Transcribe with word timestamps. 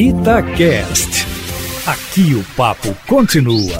Itacast. 0.00 1.26
Aqui 1.84 2.32
o 2.32 2.44
papo 2.56 2.94
continua. 3.08 3.76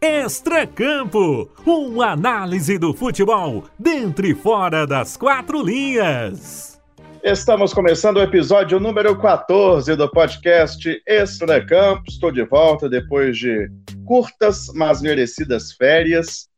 Extracampo, 0.00 1.50
uma 1.66 2.12
análise 2.12 2.78
do 2.78 2.94
futebol 2.94 3.64
dentro 3.78 4.26
e 4.26 4.34
fora 4.34 4.86
das 4.86 5.14
quatro 5.14 5.62
linhas. 5.62 6.80
Estamos 7.22 7.74
começando 7.74 8.16
o 8.16 8.22
episódio 8.22 8.80
número 8.80 9.14
14 9.18 9.94
do 9.94 10.10
podcast 10.10 11.02
Extracampo. 11.06 12.04
Estou 12.08 12.32
de 12.32 12.46
volta 12.46 12.88
depois 12.88 13.36
de 13.36 13.70
curtas, 14.06 14.72
mas 14.74 15.02
merecidas 15.02 15.72
férias. 15.72 16.48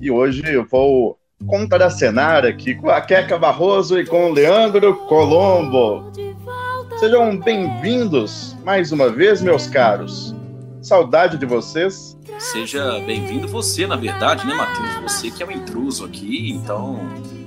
E 0.00 0.10
hoje 0.10 0.42
eu 0.44 0.64
vou 0.64 1.16
contracenar 1.46 2.44
aqui 2.44 2.74
com 2.74 2.88
a 2.88 3.00
Queca 3.00 3.38
Barroso 3.38 3.98
e 3.98 4.06
com 4.06 4.30
o 4.30 4.32
Leandro 4.32 4.94
Colombo. 5.06 6.10
Sejam 6.98 7.36
bem-vindos 7.38 8.56
mais 8.64 8.92
uma 8.92 9.10
vez, 9.10 9.42
meus 9.42 9.66
caros. 9.66 10.34
Saudade 10.80 11.36
de 11.36 11.46
vocês. 11.46 12.16
Seja 12.38 13.00
bem-vindo 13.06 13.46
você, 13.46 13.86
na 13.86 13.96
verdade, 13.96 14.46
né, 14.46 14.54
Matheus? 14.54 15.12
Você 15.12 15.30
que 15.30 15.42
é 15.42 15.46
um 15.46 15.50
intruso 15.50 16.04
aqui, 16.04 16.50
então, 16.50 16.98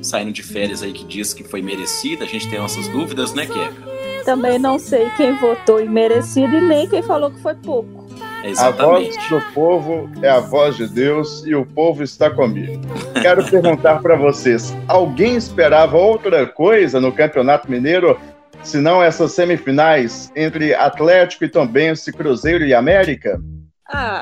saindo 0.02 0.31
de 0.31 0.44
férias 0.44 0.81
aí 0.81 0.94
que 0.94 1.03
diz 1.05 1.34
que 1.34 1.44
foi 1.44 1.61
merecida, 1.61 2.23
a 2.23 2.27
gente 2.27 2.50
tem 2.50 2.59
nossas 2.59 2.88
dúvidas, 2.88 3.34
né, 3.34 3.45
Queca? 3.45 3.98
Também 4.23 4.59
não 4.59 4.77
sei 4.77 5.09
quem 5.11 5.38
votou 5.38 5.80
em 5.80 5.89
merecido 5.89 6.55
e 6.58 6.61
nem 6.61 6.88
quem 6.88 7.02
falou 7.02 7.31
que 7.31 7.41
foi 7.41 7.55
pouco. 7.55 7.97
Exatamente. 8.44 9.18
A 9.18 9.22
voz 9.22 9.30
do 9.30 9.54
povo 9.54 10.09
é 10.22 10.30
a 10.30 10.40
voz 10.40 10.76
de 10.76 10.88
Deus 10.88 11.45
e 11.45 11.55
o 11.55 11.66
povo 11.66 12.04
está 12.04 12.30
comigo. 12.30 12.82
Quero 13.22 13.44
perguntar 13.45 14.02
para 14.02 14.16
vocês: 14.16 14.73
alguém 14.88 15.36
esperava 15.36 15.98
outra 15.98 16.45
coisa 16.45 17.00
no 17.00 17.12
Campeonato 17.12 17.70
Mineiro 17.70 18.18
senão 18.64 19.02
essas 19.02 19.31
semifinais 19.31 20.31
entre 20.36 20.73
Atlético 20.73 21.45
e 21.45 21.50
Tombense, 21.50 22.11
Cruzeiro 22.11 22.66
e 22.66 22.73
América? 22.73 23.42
Ah, 23.88 24.22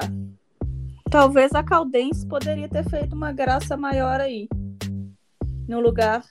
talvez 1.09 1.53
a 1.53 1.63
Caldense 1.63 2.27
poderia 2.27 2.69
ter 2.69 2.87
feito 2.89 3.15
uma 3.15 3.31
graça 3.31 3.75
maior 3.75 4.19
aí. 4.19 4.47
No 5.67 5.79
lugar 5.79 6.23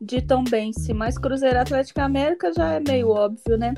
de 0.00 0.20
Tombense, 0.20 0.92
mas 0.92 1.16
Cruzeiro 1.16 1.60
Atlético 1.60 2.00
América 2.00 2.52
já 2.52 2.72
é 2.72 2.80
meio 2.80 3.10
óbvio, 3.10 3.56
né? 3.56 3.74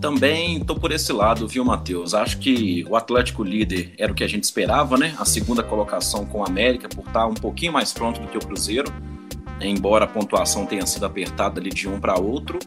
Também 0.00 0.58
tô 0.60 0.74
por 0.74 0.92
esse 0.92 1.12
lado, 1.12 1.46
viu, 1.46 1.62
Matheus? 1.62 2.14
Acho 2.14 2.38
que 2.38 2.86
o 2.88 2.96
Atlético 2.96 3.44
líder 3.44 3.92
era 3.98 4.10
o 4.10 4.14
que 4.14 4.24
a 4.24 4.28
gente 4.28 4.44
esperava, 4.44 4.96
né? 4.96 5.14
A 5.18 5.26
segunda 5.26 5.62
colocação 5.62 6.24
com 6.24 6.40
o 6.40 6.44
América, 6.44 6.88
por 6.88 7.06
estar 7.06 7.26
um 7.26 7.34
pouquinho 7.34 7.74
mais 7.74 7.92
pronto 7.92 8.18
do 8.18 8.26
que 8.26 8.38
o 8.38 8.40
Cruzeiro, 8.40 8.90
embora 9.60 10.06
a 10.06 10.08
pontuação 10.08 10.64
tenha 10.64 10.86
sido 10.86 11.04
apertada 11.04 11.60
ali 11.60 11.68
de 11.68 11.86
um 11.86 12.00
para 12.00 12.18
outro. 12.18 12.58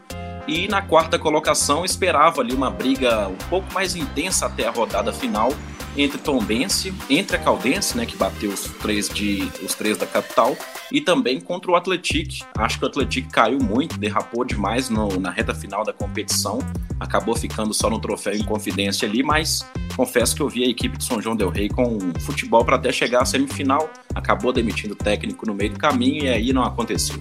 E 0.46 0.68
na 0.68 0.80
quarta 0.80 1.18
colocação 1.18 1.84
esperava 1.84 2.40
ali 2.40 2.54
uma 2.54 2.70
briga 2.70 3.26
um 3.26 3.48
pouco 3.48 3.72
mais 3.74 3.96
intensa 3.96 4.46
até 4.46 4.68
a 4.68 4.70
rodada 4.70 5.12
final 5.12 5.52
entre 5.96 6.18
Tombense, 6.18 6.92
entre 7.08 7.36
a 7.36 7.40
Caldense, 7.40 7.96
né, 7.96 8.04
que 8.06 8.16
bateu 8.16 8.50
os 8.50 8.62
três 8.82 9.08
de 9.08 9.48
os 9.62 9.74
três 9.74 9.96
da 9.96 10.06
capital, 10.06 10.56
e 10.90 11.00
também 11.00 11.40
contra 11.40 11.70
o 11.70 11.76
Atlético. 11.76 12.46
Acho 12.58 12.78
que 12.78 12.84
o 12.84 12.88
Atlético 12.88 13.30
caiu 13.30 13.58
muito, 13.58 13.98
derrapou 13.98 14.44
demais 14.44 14.88
no, 14.88 15.08
na 15.20 15.30
reta 15.30 15.54
final 15.54 15.84
da 15.84 15.92
competição, 15.92 16.58
acabou 16.98 17.36
ficando 17.36 17.72
só 17.72 17.88
no 17.88 18.00
troféu 18.00 18.34
em 18.34 18.44
confidência 18.44 19.08
ali, 19.08 19.22
mas 19.22 19.66
confesso 19.96 20.34
que 20.34 20.42
eu 20.42 20.48
vi 20.48 20.64
a 20.64 20.68
equipe 20.68 20.96
de 20.96 21.04
São 21.04 21.20
João 21.20 21.36
del 21.36 21.50
Rei 21.50 21.68
com 21.68 21.98
futebol 22.20 22.64
para 22.64 22.76
até 22.76 22.92
chegar 22.92 23.22
à 23.22 23.24
semifinal, 23.24 23.90
acabou 24.14 24.52
demitindo 24.52 24.94
o 24.94 24.96
técnico 24.96 25.46
no 25.46 25.54
meio 25.54 25.70
do 25.70 25.78
caminho 25.78 26.24
e 26.24 26.28
aí 26.28 26.52
não 26.52 26.62
aconteceu. 26.62 27.20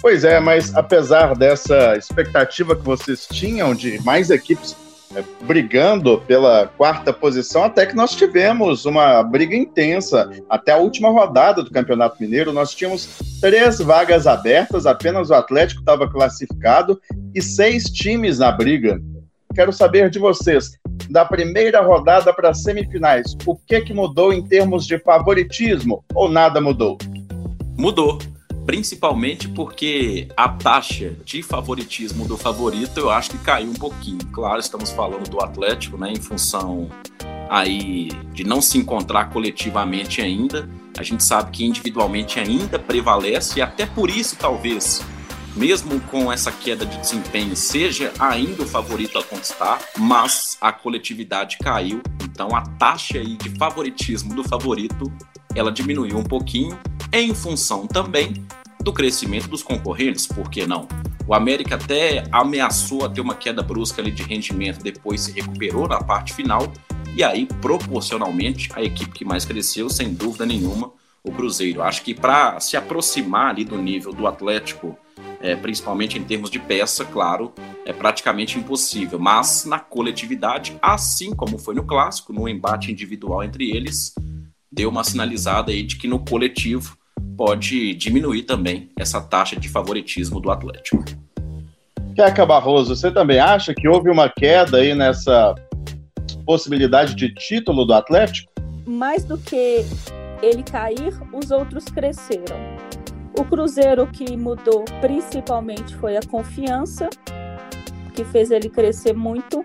Pois 0.00 0.22
é, 0.22 0.38
mas 0.38 0.74
apesar 0.74 1.34
dessa 1.34 1.96
expectativa 1.96 2.76
que 2.76 2.84
vocês 2.84 3.26
tinham 3.26 3.74
de 3.74 3.98
mais 4.04 4.28
equipes 4.28 4.76
brigando 5.42 6.20
pela 6.26 6.66
quarta 6.66 7.12
posição, 7.12 7.64
até 7.64 7.86
que 7.86 7.94
nós 7.94 8.14
tivemos 8.14 8.84
uma 8.84 9.22
briga 9.22 9.54
intensa. 9.54 10.30
Até 10.48 10.72
a 10.72 10.78
última 10.78 11.10
rodada 11.10 11.62
do 11.62 11.70
Campeonato 11.70 12.20
Mineiro, 12.20 12.52
nós 12.52 12.74
tínhamos 12.74 13.18
três 13.40 13.78
vagas 13.78 14.26
abertas, 14.26 14.86
apenas 14.86 15.30
o 15.30 15.34
Atlético 15.34 15.80
estava 15.80 16.08
classificado 16.10 17.00
e 17.34 17.42
seis 17.42 17.84
times 17.84 18.38
na 18.38 18.50
briga. 18.50 19.00
Quero 19.54 19.72
saber 19.72 20.10
de 20.10 20.18
vocês, 20.18 20.76
da 21.08 21.24
primeira 21.24 21.80
rodada 21.80 22.32
para 22.32 22.50
as 22.50 22.62
semifinais, 22.62 23.36
o 23.46 23.54
que, 23.54 23.80
que 23.82 23.94
mudou 23.94 24.32
em 24.32 24.42
termos 24.42 24.84
de 24.86 24.98
favoritismo 24.98 26.04
ou 26.12 26.28
nada 26.28 26.60
mudou? 26.60 26.98
Mudou 27.76 28.18
principalmente 28.66 29.48
porque 29.48 30.28
a 30.36 30.48
taxa 30.48 31.16
de 31.24 31.42
favoritismo 31.42 32.26
do 32.26 32.36
favorito 32.36 32.98
eu 32.98 33.10
acho 33.10 33.30
que 33.30 33.38
caiu 33.38 33.70
um 33.70 33.74
pouquinho. 33.74 34.24
Claro, 34.32 34.58
estamos 34.58 34.90
falando 34.90 35.28
do 35.28 35.42
Atlético, 35.42 35.96
né, 35.96 36.12
em 36.12 36.20
função 36.20 36.88
aí 37.48 38.08
de 38.32 38.44
não 38.44 38.60
se 38.60 38.78
encontrar 38.78 39.30
coletivamente 39.30 40.20
ainda. 40.20 40.68
A 40.96 41.02
gente 41.02 41.22
sabe 41.22 41.50
que 41.50 41.64
individualmente 41.64 42.38
ainda 42.38 42.78
prevalece 42.78 43.58
e 43.58 43.62
até 43.62 43.86
por 43.86 44.10
isso 44.10 44.36
talvez 44.36 45.02
mesmo 45.56 46.00
com 46.00 46.32
essa 46.32 46.50
queda 46.50 46.84
de 46.84 46.98
desempenho, 46.98 47.54
seja 47.54 48.12
ainda 48.18 48.64
o 48.64 48.66
favorito 48.66 49.18
a 49.18 49.22
conquistar, 49.22 49.80
mas 49.96 50.58
a 50.60 50.72
coletividade 50.72 51.58
caiu, 51.58 52.02
então 52.24 52.48
a 52.54 52.62
taxa 52.62 53.18
aí 53.18 53.36
de 53.36 53.50
favoritismo 53.50 54.34
do 54.34 54.42
favorito 54.42 55.12
ela 55.54 55.72
diminuiu 55.72 56.18
um 56.18 56.24
pouquinho 56.24 56.78
em 57.12 57.34
função 57.34 57.86
também 57.86 58.44
do 58.80 58.92
crescimento 58.92 59.48
dos 59.48 59.62
concorrentes, 59.62 60.26
por 60.26 60.50
que 60.50 60.66
não? 60.66 60.86
O 61.26 61.34
América 61.34 61.76
até 61.76 62.24
ameaçou 62.30 63.04
a 63.04 63.08
ter 63.08 63.20
uma 63.20 63.34
queda 63.34 63.62
brusca 63.62 64.02
ali 64.02 64.10
de 64.10 64.22
rendimento, 64.22 64.82
depois 64.82 65.22
se 65.22 65.32
recuperou 65.32 65.88
na 65.88 66.02
parte 66.02 66.34
final, 66.34 66.70
e 67.16 67.22
aí, 67.22 67.46
proporcionalmente, 67.62 68.70
a 68.74 68.82
equipe 68.82 69.12
que 69.12 69.24
mais 69.24 69.44
cresceu, 69.44 69.88
sem 69.88 70.12
dúvida 70.12 70.44
nenhuma, 70.44 70.92
o 71.22 71.32
Cruzeiro. 71.32 71.82
Acho 71.82 72.02
que 72.02 72.12
para 72.12 72.60
se 72.60 72.76
aproximar 72.76 73.50
ali 73.50 73.64
do 73.64 73.80
nível 73.80 74.12
do 74.12 74.26
Atlético, 74.26 74.98
é, 75.40 75.54
principalmente 75.54 76.18
em 76.18 76.24
termos 76.24 76.50
de 76.50 76.58
peça, 76.58 77.04
claro, 77.04 77.52
é 77.86 77.92
praticamente 77.92 78.58
impossível. 78.58 79.18
Mas 79.18 79.64
na 79.64 79.78
coletividade, 79.78 80.76
assim 80.82 81.34
como 81.34 81.56
foi 81.56 81.74
no 81.74 81.84
clássico, 81.84 82.32
no 82.32 82.48
embate 82.48 82.90
individual 82.90 83.42
entre 83.44 83.70
eles, 83.70 84.14
deu 84.74 84.90
uma 84.90 85.04
sinalizada 85.04 85.70
aí 85.70 85.82
de 85.82 85.96
que 85.96 86.08
no 86.08 86.18
coletivo 86.18 86.96
pode 87.36 87.94
diminuir 87.94 88.42
também 88.42 88.90
essa 88.98 89.20
taxa 89.20 89.56
de 89.56 89.68
favoritismo 89.68 90.40
do 90.40 90.50
Atlético. 90.50 91.04
Queca 92.14 92.44
Barroso, 92.44 92.94
você 92.94 93.10
também 93.10 93.38
acha 93.38 93.74
que 93.74 93.88
houve 93.88 94.10
uma 94.10 94.28
queda 94.28 94.78
aí 94.78 94.94
nessa 94.94 95.54
possibilidade 96.44 97.14
de 97.14 97.32
título 97.34 97.84
do 97.84 97.92
Atlético? 97.92 98.52
Mais 98.86 99.24
do 99.24 99.38
que 99.38 99.84
ele 100.42 100.62
cair, 100.62 101.12
os 101.32 101.50
outros 101.50 101.84
cresceram. 101.86 102.56
O 103.38 103.44
Cruzeiro 103.44 104.06
que 104.06 104.36
mudou 104.36 104.84
principalmente 105.00 105.94
foi 105.96 106.16
a 106.16 106.20
confiança, 106.22 107.08
que 108.14 108.24
fez 108.24 108.50
ele 108.50 108.68
crescer 108.68 109.12
muito. 109.12 109.64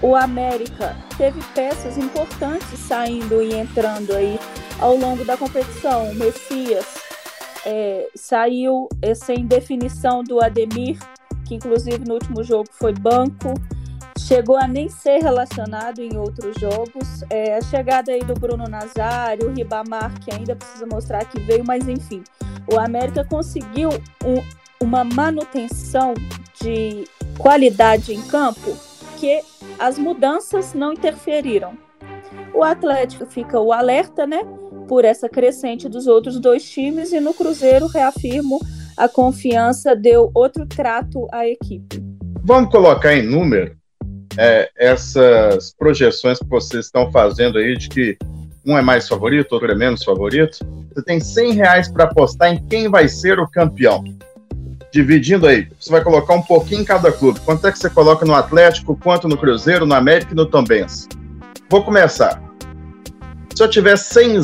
O 0.00 0.14
América 0.14 0.96
teve 1.16 1.40
peças 1.54 1.98
importantes 1.98 2.78
saindo 2.78 3.42
e 3.42 3.52
entrando 3.54 4.14
aí 4.14 4.38
ao 4.78 4.96
longo 4.96 5.24
da 5.24 5.36
competição. 5.36 6.10
O 6.10 6.14
Messias 6.14 6.86
é, 7.66 8.08
saiu 8.14 8.88
é, 9.02 9.12
sem 9.12 9.44
definição 9.44 10.22
do 10.22 10.40
Ademir, 10.40 10.98
que 11.44 11.56
inclusive 11.56 12.04
no 12.06 12.14
último 12.14 12.44
jogo 12.44 12.68
foi 12.70 12.92
banco. 12.92 13.54
Chegou 14.16 14.56
a 14.56 14.68
nem 14.68 14.88
ser 14.88 15.18
relacionado 15.18 16.00
em 16.00 16.16
outros 16.16 16.54
jogos. 16.60 17.24
É, 17.28 17.56
a 17.56 17.60
chegada 17.62 18.12
aí 18.12 18.20
do 18.20 18.34
Bruno 18.34 18.68
Nazário, 18.68 19.48
o 19.48 19.52
Ribamar, 19.52 20.12
que 20.20 20.32
ainda 20.32 20.54
precisa 20.54 20.86
mostrar 20.86 21.24
que 21.24 21.40
veio, 21.40 21.64
mas 21.64 21.88
enfim. 21.88 22.22
O 22.72 22.78
América 22.78 23.24
conseguiu 23.24 23.88
um, 24.24 24.44
uma 24.80 25.02
manutenção 25.02 26.14
de 26.60 27.04
qualidade 27.36 28.12
em 28.12 28.22
campo 28.22 28.87
que 29.18 29.40
as 29.78 29.98
mudanças 29.98 30.74
não 30.74 30.92
interferiram. 30.92 31.76
O 32.54 32.62
Atlético 32.62 33.26
fica 33.26 33.58
o 33.60 33.72
alerta, 33.72 34.26
né? 34.26 34.42
Por 34.86 35.04
essa 35.04 35.28
crescente 35.28 35.88
dos 35.88 36.06
outros 36.06 36.40
dois 36.40 36.68
times, 36.68 37.12
e 37.12 37.20
no 37.20 37.34
Cruzeiro, 37.34 37.86
reafirmo, 37.86 38.60
a 38.96 39.08
confiança 39.08 39.94
deu 39.94 40.30
outro 40.34 40.66
trato 40.66 41.26
à 41.32 41.46
equipe. 41.46 42.02
Vamos 42.42 42.70
colocar 42.70 43.14
em 43.14 43.22
número 43.22 43.76
é, 44.38 44.70
essas 44.76 45.74
projeções 45.76 46.38
que 46.38 46.48
vocês 46.48 46.86
estão 46.86 47.10
fazendo 47.10 47.58
aí 47.58 47.76
de 47.76 47.88
que 47.88 48.16
um 48.64 48.76
é 48.76 48.82
mais 48.82 49.08
favorito, 49.08 49.52
outro 49.52 49.70
é 49.70 49.74
menos 49.74 50.04
favorito. 50.04 50.58
Você 50.94 51.02
tem 51.02 51.20
100 51.20 51.52
reais 51.52 51.88
para 51.90 52.04
apostar 52.04 52.52
em 52.52 52.66
quem 52.66 52.88
vai 52.88 53.08
ser 53.08 53.38
o 53.38 53.48
campeão 53.48 54.02
dividindo 54.92 55.46
aí. 55.46 55.68
Você 55.78 55.90
vai 55.90 56.02
colocar 56.02 56.34
um 56.34 56.42
pouquinho 56.42 56.82
em 56.82 56.84
cada 56.84 57.12
clube. 57.12 57.40
Quanto 57.40 57.66
é 57.66 57.72
que 57.72 57.78
você 57.78 57.90
coloca 57.90 58.24
no 58.24 58.34
Atlético, 58.34 58.96
quanto 58.96 59.28
no 59.28 59.36
Cruzeiro, 59.36 59.86
no 59.86 59.94
América 59.94 60.32
e 60.32 60.36
no 60.36 60.46
Tombense? 60.46 61.08
Vou 61.68 61.84
começar. 61.84 62.42
Se 63.54 63.62
eu 63.62 63.68
tiver 63.68 63.96
100, 63.96 64.40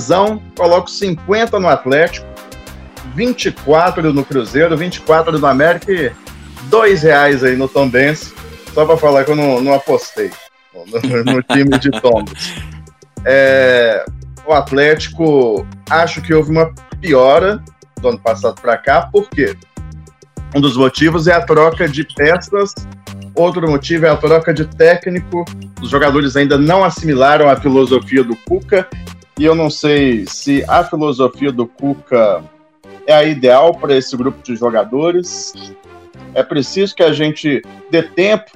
coloco 0.56 0.90
50 0.90 1.58
no 1.60 1.68
Atlético, 1.68 2.26
24 3.14 4.12
no 4.12 4.24
Cruzeiro, 4.24 4.76
24 4.76 5.38
no 5.38 5.46
América 5.46 5.92
e 5.92 6.12
dois 6.64 7.02
reais 7.02 7.44
aí 7.44 7.56
no 7.56 7.68
Tom 7.68 7.88
Benz, 7.88 8.34
só 8.72 8.84
para 8.84 8.96
falar 8.96 9.24
que 9.24 9.30
eu 9.30 9.36
não, 9.36 9.60
não 9.60 9.72
apostei 9.72 10.30
no, 10.74 11.32
no, 11.32 11.42
time 11.42 11.78
de 11.78 11.90
Tombos. 12.00 12.54
É, 13.24 14.04
o 14.44 14.52
Atlético, 14.52 15.66
acho 15.88 16.20
que 16.20 16.34
houve 16.34 16.50
uma 16.50 16.74
piora 17.00 17.62
do 18.00 18.08
ano 18.08 18.18
passado 18.18 18.60
para 18.60 18.76
cá, 18.76 19.02
por 19.02 19.30
quê? 19.30 19.56
Um 20.54 20.60
dos 20.60 20.76
motivos 20.76 21.26
é 21.26 21.32
a 21.32 21.44
troca 21.44 21.88
de 21.88 22.04
peças, 22.04 22.72
outro 23.34 23.68
motivo 23.68 24.06
é 24.06 24.10
a 24.10 24.16
troca 24.16 24.54
de 24.54 24.64
técnico. 24.64 25.44
Os 25.82 25.90
jogadores 25.90 26.36
ainda 26.36 26.56
não 26.56 26.84
assimilaram 26.84 27.48
a 27.48 27.56
filosofia 27.56 28.22
do 28.22 28.36
Cuca, 28.36 28.88
e 29.36 29.44
eu 29.44 29.54
não 29.56 29.68
sei 29.68 30.24
se 30.28 30.64
a 30.68 30.84
filosofia 30.84 31.50
do 31.50 31.66
Cuca 31.66 32.44
é 33.04 33.12
a 33.12 33.24
ideal 33.24 33.74
para 33.74 33.96
esse 33.96 34.16
grupo 34.16 34.40
de 34.44 34.54
jogadores. 34.54 35.52
É 36.34 36.42
preciso 36.44 36.94
que 36.94 37.02
a 37.02 37.12
gente 37.12 37.60
dê 37.90 38.04
tempo 38.04 38.52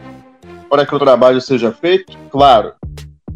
para 0.71 0.87
que 0.87 0.95
o 0.95 0.99
trabalho 1.01 1.41
seja 1.41 1.73
feito, 1.73 2.17
claro, 2.31 2.75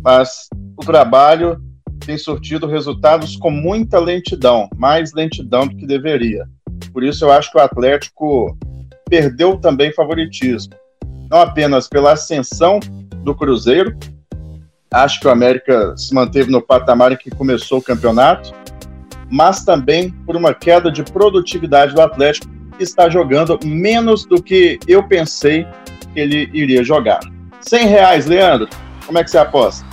mas 0.04 0.48
o 0.76 0.84
trabalho 0.84 1.60
tem 2.06 2.16
surtido 2.16 2.68
resultados 2.68 3.36
com 3.36 3.50
muita 3.50 3.98
lentidão, 3.98 4.68
mais 4.76 5.12
lentidão 5.12 5.66
do 5.66 5.74
que 5.74 5.86
deveria. 5.86 6.46
Por 6.90 7.04
isso, 7.04 7.24
eu 7.24 7.32
acho 7.32 7.50
que 7.50 7.58
o 7.58 7.60
Atlético 7.60 8.56
perdeu 9.08 9.56
também 9.58 9.92
favoritismo. 9.92 10.74
Não 11.30 11.40
apenas 11.40 11.88
pela 11.88 12.12
ascensão 12.12 12.80
do 13.22 13.34
Cruzeiro, 13.34 13.96
acho 14.92 15.20
que 15.20 15.26
o 15.26 15.30
América 15.30 15.96
se 15.96 16.14
manteve 16.14 16.50
no 16.50 16.60
patamar 16.60 17.12
em 17.12 17.16
que 17.16 17.30
começou 17.30 17.78
o 17.78 17.82
campeonato, 17.82 18.52
mas 19.30 19.64
também 19.64 20.10
por 20.10 20.36
uma 20.36 20.52
queda 20.52 20.90
de 20.90 21.02
produtividade 21.02 21.94
do 21.94 22.02
Atlético, 22.02 22.46
que 22.76 22.82
está 22.82 23.08
jogando 23.08 23.58
menos 23.64 24.24
do 24.26 24.42
que 24.42 24.78
eu 24.86 25.06
pensei 25.06 25.66
que 26.12 26.20
ele 26.20 26.50
iria 26.52 26.84
jogar. 26.84 27.20
100 27.60 27.86
reais, 27.86 28.26
Leandro, 28.26 28.68
como 29.06 29.18
é 29.18 29.24
que 29.24 29.30
você 29.30 29.38
aposta? 29.38 29.91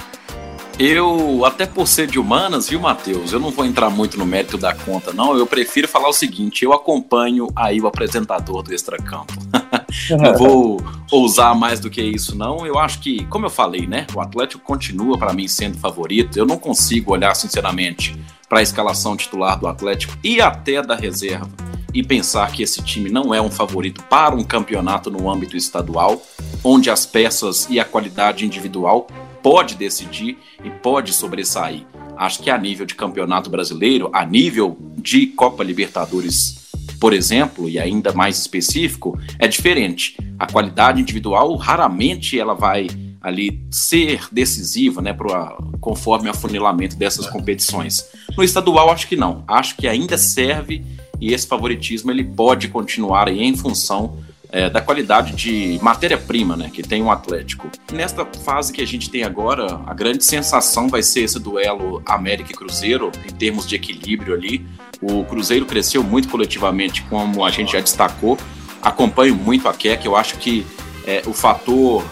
Eu, 0.80 1.44
até 1.44 1.66
por 1.66 1.86
ser 1.86 2.08
de 2.08 2.18
humanas, 2.18 2.70
viu, 2.70 2.80
Matheus? 2.80 3.34
Eu 3.34 3.40
não 3.40 3.52
vou 3.52 3.66
entrar 3.66 3.90
muito 3.90 4.18
no 4.18 4.26
mérito 4.26 4.58
da 4.58 4.74
conta, 4.74 5.12
não. 5.12 5.38
Eu 5.38 5.46
prefiro 5.46 5.90
falar 5.90 6.08
o 6.08 6.14
seguinte: 6.14 6.64
eu 6.64 6.72
acompanho 6.72 7.50
aí 7.54 7.82
o 7.82 7.88
apresentador 7.88 8.64
do 8.64 8.74
Extracampo. 8.74 9.34
não 10.18 10.38
vou 10.38 10.82
ousar 11.12 11.54
mais 11.54 11.82
do 11.82 11.90
que 11.90 12.02
isso, 12.02 12.34
não. 12.34 12.66
Eu 12.66 12.80
acho 12.80 13.02
que, 13.02 13.26
como 13.26 13.46
eu 13.46 13.50
falei, 13.50 13.86
né? 13.86 14.08
O 14.16 14.22
Atlético 14.22 14.64
continua, 14.64 15.18
para 15.18 15.34
mim, 15.34 15.50
sendo 15.50 15.78
favorito. 15.78 16.40
Eu 16.40 16.46
não 16.46 16.58
consigo 16.58 17.12
olhar, 17.12 17.36
sinceramente, 17.36 18.18
para 18.48 18.60
a 18.60 18.64
escalação 18.64 19.18
titular 19.18 19.60
do 19.60 19.68
Atlético 19.68 20.18
e 20.24 20.40
até 20.40 20.82
da 20.82 20.96
reserva 20.96 21.50
e 21.94 22.02
pensar 22.02 22.50
que 22.54 22.64
esse 22.64 22.82
time 22.84 23.10
não 23.10 23.34
é 23.34 23.42
um 23.42 23.52
favorito 23.52 24.02
para 24.04 24.34
um 24.34 24.44
campeonato 24.44 25.10
no 25.10 25.30
âmbito 25.30 25.58
estadual, 25.58 26.22
onde 26.64 26.90
as 26.90 27.06
peças 27.06 27.68
e 27.70 27.82
a 27.82 27.86
qualidade 27.86 28.46
individual 28.46 29.08
pode 29.42 29.76
decidir 29.76 30.38
e 30.64 30.70
pode 30.70 31.14
sobressair. 31.14 31.86
Acho 32.18 32.42
que 32.42 32.50
a 32.50 32.58
nível 32.58 32.86
de 32.86 32.96
campeonato 32.96 33.50
brasileiro, 33.50 34.10
a 34.14 34.26
nível 34.26 34.78
de 34.98 35.28
Copa 35.28 35.64
Libertadores, 35.64 36.70
por 37.00 37.14
exemplo, 37.14 37.70
e 37.70 37.80
ainda 37.80 38.12
mais 38.12 38.38
específico, 38.38 39.18
é 39.38 39.48
diferente. 39.48 40.18
A 40.38 40.46
qualidade 40.46 41.02
individual 41.02 41.56
raramente 41.56 42.38
ela 42.38 42.54
vai 42.54 42.88
ali 43.22 43.66
ser 43.72 44.28
decisiva, 44.32 45.02
né, 45.02 45.14
pro, 45.14 45.32
conforme 45.80 46.28
o 46.28 46.32
afunilamento 46.32 46.96
dessas 46.96 47.28
competições. 47.28 48.06
No 48.38 48.44
estadual 48.44 48.90
acho 48.90 49.08
que 49.08 49.16
não. 49.16 49.44
Acho 49.48 49.76
que 49.76 49.88
ainda 49.88 50.18
serve 50.18 50.84
e 51.20 51.34
esse 51.34 51.48
favoritismo 51.48 52.12
ele 52.12 52.24
pode 52.24 52.70
continuar 52.70 53.28
aí 53.28 53.44
em 53.44 53.56
função 53.56 54.18
é, 54.52 54.70
da 54.70 54.82
qualidade 54.82 55.34
de 55.34 55.80
matéria-prima 55.82 56.56
né, 56.56 56.70
que 56.74 56.82
tem 56.82 57.02
o 57.02 57.06
um 57.06 57.12
Atlético. 57.12 57.70
Nesta 57.94 58.26
fase 58.26 58.74
que 58.74 58.82
a 58.82 58.88
gente 58.88 59.10
tem 59.10 59.24
agora, 59.24 59.82
a 59.86 59.94
grande 59.94 60.24
sensação 60.26 60.88
vai 60.88 61.04
ser 61.04 61.22
esse 61.22 61.40
duelo 61.40 62.02
América 62.06 62.52
e 62.52 62.56
Cruzeiro, 62.56 63.12
em 63.28 63.34
termos 63.34 63.68
de 63.68 63.76
equilíbrio 63.76 64.34
ali. 64.34 64.66
O 65.02 65.24
Cruzeiro 65.24 65.66
cresceu 65.66 66.04
muito 66.04 66.28
coletivamente, 66.28 67.04
como 67.04 67.46
a 67.46 67.52
gente 67.52 67.74
já 67.74 67.80
destacou. 67.80 68.38
Acompanho 68.82 69.36
muito 69.36 69.68
a 69.68 69.74
Keck, 69.74 70.06
eu 70.06 70.16
acho 70.16 70.38
que 70.38 70.66
é, 71.06 71.22
o 71.26 71.34
fator 71.34 72.04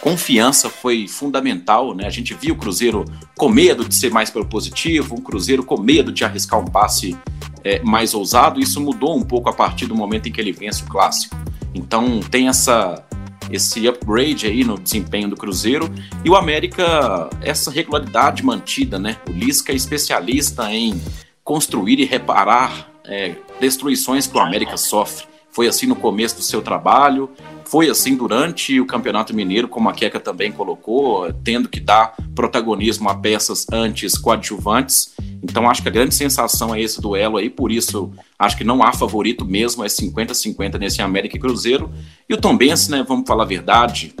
confiança 0.00 0.68
foi 0.68 1.06
fundamental, 1.06 1.94
né? 1.94 2.06
A 2.06 2.10
gente 2.10 2.34
viu 2.34 2.54
o 2.54 2.58
Cruzeiro 2.58 3.04
com 3.36 3.48
medo 3.48 3.88
de 3.88 3.94
ser 3.94 4.10
mais 4.10 4.30
propositivo, 4.30 5.14
um 5.14 5.20
Cruzeiro 5.20 5.62
com 5.62 5.80
medo 5.80 6.12
de 6.12 6.24
arriscar 6.24 6.58
um 6.58 6.64
passe 6.64 7.16
é, 7.62 7.80
mais 7.84 8.12
ousado. 8.12 8.60
Isso 8.60 8.80
mudou 8.80 9.16
um 9.16 9.22
pouco 9.22 9.48
a 9.48 9.52
partir 9.52 9.86
do 9.86 9.94
momento 9.94 10.28
em 10.28 10.32
que 10.32 10.40
ele 10.40 10.52
vence 10.52 10.82
o 10.82 10.86
clássico. 10.86 11.36
Então 11.74 12.20
tem 12.20 12.48
essa 12.48 13.04
esse 13.50 13.86
upgrade 13.86 14.46
aí 14.46 14.64
no 14.64 14.78
desempenho 14.78 15.28
do 15.28 15.36
Cruzeiro 15.36 15.92
e 16.24 16.30
o 16.30 16.36
América 16.36 17.28
essa 17.42 17.70
regularidade 17.70 18.42
mantida, 18.42 18.98
né? 18.98 19.18
O 19.28 19.32
Lisca 19.32 19.72
é 19.72 19.74
especialista 19.74 20.72
em 20.72 21.00
construir 21.44 22.00
e 22.00 22.04
reparar 22.04 22.88
é, 23.04 23.34
destruições 23.60 24.26
que 24.26 24.36
o 24.36 24.40
América 24.40 24.76
sofre. 24.76 25.26
Foi 25.50 25.68
assim 25.68 25.86
no 25.86 25.94
começo 25.94 26.36
do 26.36 26.42
seu 26.42 26.62
trabalho, 26.62 27.28
foi 27.66 27.90
assim 27.90 28.16
durante 28.16 28.80
o 28.80 28.86
Campeonato 28.86 29.34
Mineiro, 29.34 29.68
como 29.68 29.88
a 29.88 29.92
Queca 29.92 30.18
também 30.18 30.50
colocou, 30.50 31.30
tendo 31.44 31.68
que 31.68 31.78
dar 31.78 32.14
protagonismo 32.34 33.08
a 33.08 33.14
peças 33.14 33.66
antes 33.70 34.16
coadjuvantes. 34.16 35.11
Então 35.42 35.68
acho 35.68 35.82
que 35.82 35.88
a 35.88 35.92
grande 35.92 36.14
sensação 36.14 36.74
é 36.74 36.80
esse 36.80 37.00
duelo 37.00 37.36
aí, 37.36 37.50
por 37.50 37.72
isso 37.72 38.12
acho 38.38 38.56
que 38.56 38.62
não 38.62 38.82
há 38.82 38.92
favorito 38.92 39.44
mesmo, 39.44 39.84
é 39.84 39.88
50-50 39.88 40.78
nesse 40.78 41.02
América 41.02 41.36
e 41.36 41.40
Cruzeiro. 41.40 41.90
E 42.28 42.34
o 42.34 42.36
Tom 42.36 42.56
Benz, 42.56 42.88
né, 42.88 43.04
vamos 43.06 43.26
falar 43.26 43.42
a 43.42 43.46
verdade, 43.46 44.14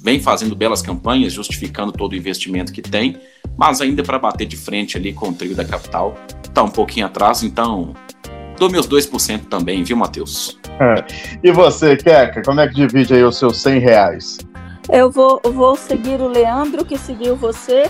vem 0.00 0.20
fazendo 0.20 0.54
belas 0.54 0.80
campanhas, 0.80 1.32
justificando 1.32 1.92
todo 1.92 2.12
o 2.12 2.16
investimento 2.16 2.72
que 2.72 2.80
tem, 2.80 3.16
mas 3.56 3.80
ainda 3.80 4.02
para 4.02 4.18
bater 4.18 4.46
de 4.46 4.56
frente 4.56 4.96
ali 4.96 5.12
com 5.12 5.30
o 5.30 5.34
trio 5.34 5.54
da 5.54 5.64
capital, 5.64 6.14
está 6.44 6.62
um 6.62 6.70
pouquinho 6.70 7.06
atrás, 7.06 7.42
então 7.42 7.92
dou 8.56 8.70
meus 8.70 8.88
2% 8.88 9.46
também, 9.46 9.82
viu, 9.82 9.96
Matheus? 9.96 10.58
É. 10.80 11.04
E 11.42 11.50
você, 11.50 11.96
Keca, 11.96 12.42
como 12.42 12.60
é 12.60 12.68
que 12.68 12.74
divide 12.74 13.14
aí 13.14 13.24
os 13.24 13.36
seus 13.36 13.60
100 13.62 13.78
reais? 13.80 14.38
Eu 14.90 15.10
vou, 15.10 15.40
vou 15.44 15.76
seguir 15.76 16.20
o 16.20 16.28
Leandro, 16.28 16.84
que 16.84 16.96
seguiu 16.96 17.36
você, 17.36 17.84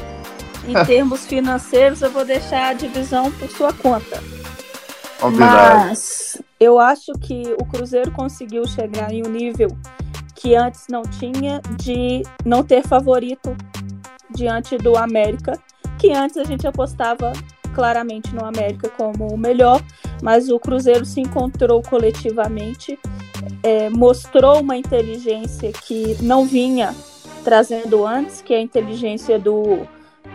em 0.67 0.85
termos 0.85 1.27
financeiros, 1.27 2.03
eu 2.03 2.11
vou 2.11 2.25
deixar 2.25 2.69
a 2.69 2.73
divisão 2.73 3.31
por 3.33 3.49
sua 3.51 3.73
conta. 3.73 4.23
Mas 5.33 6.41
eu 6.61 6.79
acho 6.79 7.13
que 7.21 7.43
o 7.61 7.65
Cruzeiro 7.65 8.11
conseguiu 8.13 8.67
chegar 8.67 9.13
em 9.13 9.27
um 9.27 9.31
nível 9.31 9.69
que 10.35 10.55
antes 10.55 10.85
não 10.89 11.03
tinha 11.03 11.61
de 11.77 12.23
não 12.45 12.63
ter 12.63 12.87
favorito 12.87 13.57
diante 14.31 14.79
do 14.79 14.97
América, 14.97 15.59
que 15.99 16.13
antes 16.13 16.37
a 16.37 16.45
gente 16.45 16.67
apostava 16.67 17.33
claramente 17.75 18.35
no 18.35 18.45
América 18.45 18.89
como 18.89 19.27
o 19.33 19.37
melhor, 19.37 19.83
mas 20.23 20.49
o 20.49 20.59
Cruzeiro 20.59 21.05
se 21.05 21.21
encontrou 21.21 21.83
coletivamente, 21.83 22.99
é, 23.63 23.91
mostrou 23.91 24.61
uma 24.61 24.77
inteligência 24.77 25.73
que 25.73 26.17
não 26.23 26.45
vinha 26.45 26.95
trazendo 27.43 28.07
antes, 28.07 28.41
que 28.43 28.55
é 28.55 28.59
a 28.59 28.63
inteligência 28.63 29.39
do 29.39 29.87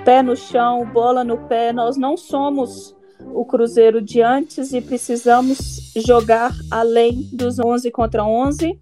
pé 0.04 0.22
no 0.22 0.36
chão, 0.36 0.86
bola 0.86 1.24
no 1.24 1.38
pé. 1.48 1.72
Nós 1.72 1.98
não 1.98 2.18
somos 2.18 2.96
o 3.34 3.46
Cruzeiro 3.46 4.02
de 4.02 4.22
antes 4.22 4.74
e 4.74 4.82
precisamos 4.82 5.94
jogar 5.96 6.54
além 6.70 7.30
dos 7.32 7.60
11 7.60 7.90
contra 7.92 8.26
11. 8.26 8.78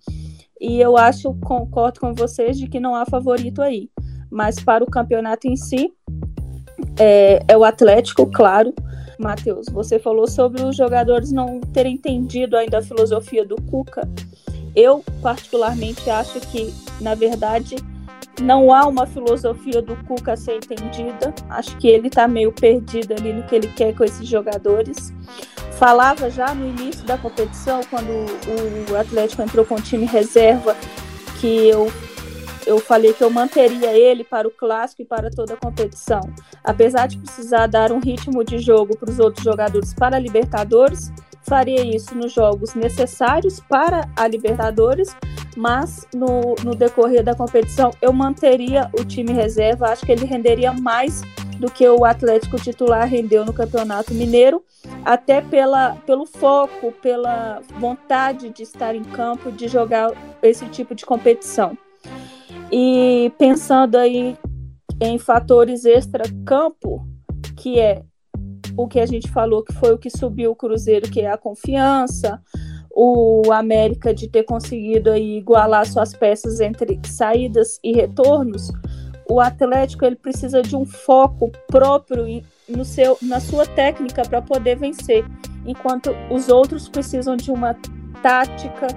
E 0.59 0.79
eu 0.79 0.97
acho, 0.97 1.33
concordo 1.35 1.99
com 1.99 2.13
vocês, 2.13 2.57
de 2.57 2.67
que 2.67 2.79
não 2.79 2.95
há 2.95 3.05
favorito 3.05 3.61
aí. 3.61 3.89
Mas 4.29 4.59
para 4.59 4.83
o 4.83 4.89
campeonato 4.89 5.47
em 5.47 5.55
si, 5.55 5.91
é, 6.99 7.43
é 7.47 7.57
o 7.57 7.63
Atlético, 7.63 8.25
claro. 8.27 8.73
Matheus, 9.19 9.67
você 9.71 9.99
falou 9.99 10.27
sobre 10.27 10.63
os 10.63 10.75
jogadores 10.75 11.31
não 11.31 11.59
terem 11.59 11.95
entendido 11.95 12.57
ainda 12.57 12.79
a 12.79 12.81
filosofia 12.81 13.45
do 13.45 13.55
Cuca. 13.63 14.07
Eu, 14.75 15.03
particularmente, 15.21 16.09
acho 16.09 16.39
que, 16.39 16.73
na 16.99 17.13
verdade, 17.13 17.75
não 18.39 18.73
há 18.73 18.88
uma 18.88 19.05
filosofia 19.05 19.81
do 19.81 19.95
Cuca 20.05 20.33
a 20.33 20.38
ser 20.38 20.57
entendida. 20.57 21.33
Acho 21.50 21.77
que 21.77 21.88
ele 21.88 22.07
está 22.07 22.27
meio 22.27 22.51
perdido 22.51 23.13
ali 23.13 23.33
no 23.33 23.43
que 23.43 23.55
ele 23.55 23.67
quer 23.67 23.95
com 23.95 24.03
esses 24.03 24.27
jogadores. 24.27 25.13
Falava 25.73 26.29
já 26.29 26.53
no 26.53 26.67
início 26.67 27.05
da 27.05 27.17
competição, 27.17 27.81
quando 27.89 28.09
o 28.91 28.95
Atlético 28.95 29.41
entrou 29.41 29.65
com 29.65 29.75
o 29.75 29.81
time 29.81 30.05
reserva, 30.05 30.75
que 31.39 31.67
eu, 31.67 31.91
eu 32.67 32.79
falei 32.79 33.13
que 33.13 33.23
eu 33.23 33.31
manteria 33.31 33.91
ele 33.91 34.23
para 34.23 34.47
o 34.47 34.51
clássico 34.51 35.01
e 35.01 35.05
para 35.05 35.29
toda 35.31 35.55
a 35.55 35.57
competição. 35.57 36.21
Apesar 36.63 37.07
de 37.07 37.17
precisar 37.17 37.65
dar 37.65 37.91
um 37.91 38.00
ritmo 38.00 38.43
de 38.43 38.59
jogo 38.59 38.95
para 38.95 39.09
os 39.09 39.19
outros 39.19 39.43
jogadores 39.43 39.93
para 39.93 40.17
a 40.17 40.19
Libertadores, 40.19 41.11
faria 41.41 41.83
isso 41.83 42.13
nos 42.15 42.31
jogos 42.31 42.75
necessários 42.75 43.59
para 43.59 44.07
a 44.15 44.27
Libertadores, 44.27 45.15
mas 45.55 46.08
no, 46.13 46.55
no 46.63 46.75
decorrer 46.75 47.24
da 47.24 47.36
competição 47.36 47.91
eu 48.01 48.13
manteria 48.13 48.89
o 48.93 49.03
time 49.03 49.34
reserva, 49.34 49.89
acho 49.89 50.05
que 50.05 50.12
ele 50.12 50.25
renderia 50.25 50.72
mais 50.74 51.22
do 51.60 51.70
que 51.70 51.88
o 51.88 52.03
Atlético 52.03 52.58
titular 52.58 53.08
rendeu 53.08 53.46
no 53.46 53.53
Campeonato 53.53 54.13
Mineiro, 54.13 54.63
até 55.05 55.41
pela, 55.41 55.96
pelo 56.08 56.25
foco, 56.25 56.91
pela 56.93 57.62
vontade 57.79 58.50
de 58.50 58.63
estar 58.63 58.96
em 58.96 59.03
campo, 59.03 59.51
de 59.51 59.67
jogar 59.67 60.12
esse 60.41 60.65
tipo 60.67 60.96
de 60.96 61.05
competição. 61.05 61.77
E 62.72 63.31
pensando 63.38 63.96
aí 63.98 64.36
em 65.00 65.20
fatores 65.20 65.86
extra-campo, 65.86 67.08
que 67.55 67.79
é 67.79 68.03
o 68.75 68.88
que 68.88 69.00
a 69.00 69.05
gente 69.05 69.29
falou 69.29 69.63
que 69.63 69.74
foi 69.74 69.93
o 69.93 69.98
que 69.98 70.10
subiu 70.10 70.51
o 70.51 70.55
Cruzeiro, 70.55 71.12
que 71.12 71.22
é 71.22 71.29
a 71.29 71.38
confiança, 71.38 72.41
o 72.95 73.51
América 73.51 74.13
de 74.13 74.27
ter 74.27 74.43
conseguido 74.43 75.12
aí 75.12 75.38
igualar 75.38 75.86
suas 75.86 76.13
peças 76.13 76.60
entre 76.60 77.00
saídas 77.05 77.79
e 77.83 77.93
retornos, 77.93 78.71
o 79.29 79.39
Atlético 79.39 80.03
ele 80.05 80.17
precisa 80.17 80.62
de 80.62 80.75
um 80.75 80.86
foco 80.86 81.51
próprio 81.67 82.43
no 82.67 82.83
seu, 82.83 83.17
na 83.21 83.39
sua 83.39 83.65
técnica 83.65 84.24
para 84.24 84.41
poder 84.41 84.75
vencer, 84.75 85.25
enquanto 85.65 86.12
os 86.29 86.50
outros 86.50 86.89
precisam 86.89 87.38
de 87.38 87.50
uma 87.50 87.75
tática, 88.21 88.88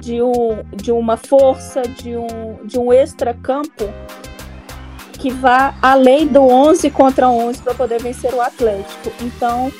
de, 0.00 0.20
um, 0.20 0.62
de 0.74 0.90
uma 0.90 1.16
força, 1.16 1.82
de 1.82 2.16
um, 2.16 2.66
de 2.66 2.78
um 2.78 2.92
extra-campo 2.92 3.84
que 5.12 5.30
vá 5.30 5.74
além 5.80 6.26
do 6.26 6.40
11 6.42 6.90
contra 6.90 7.28
11 7.28 7.62
para 7.62 7.74
poder 7.74 8.02
vencer 8.02 8.34
o 8.34 8.40
Atlético. 8.40 9.10
Então, 9.22 9.72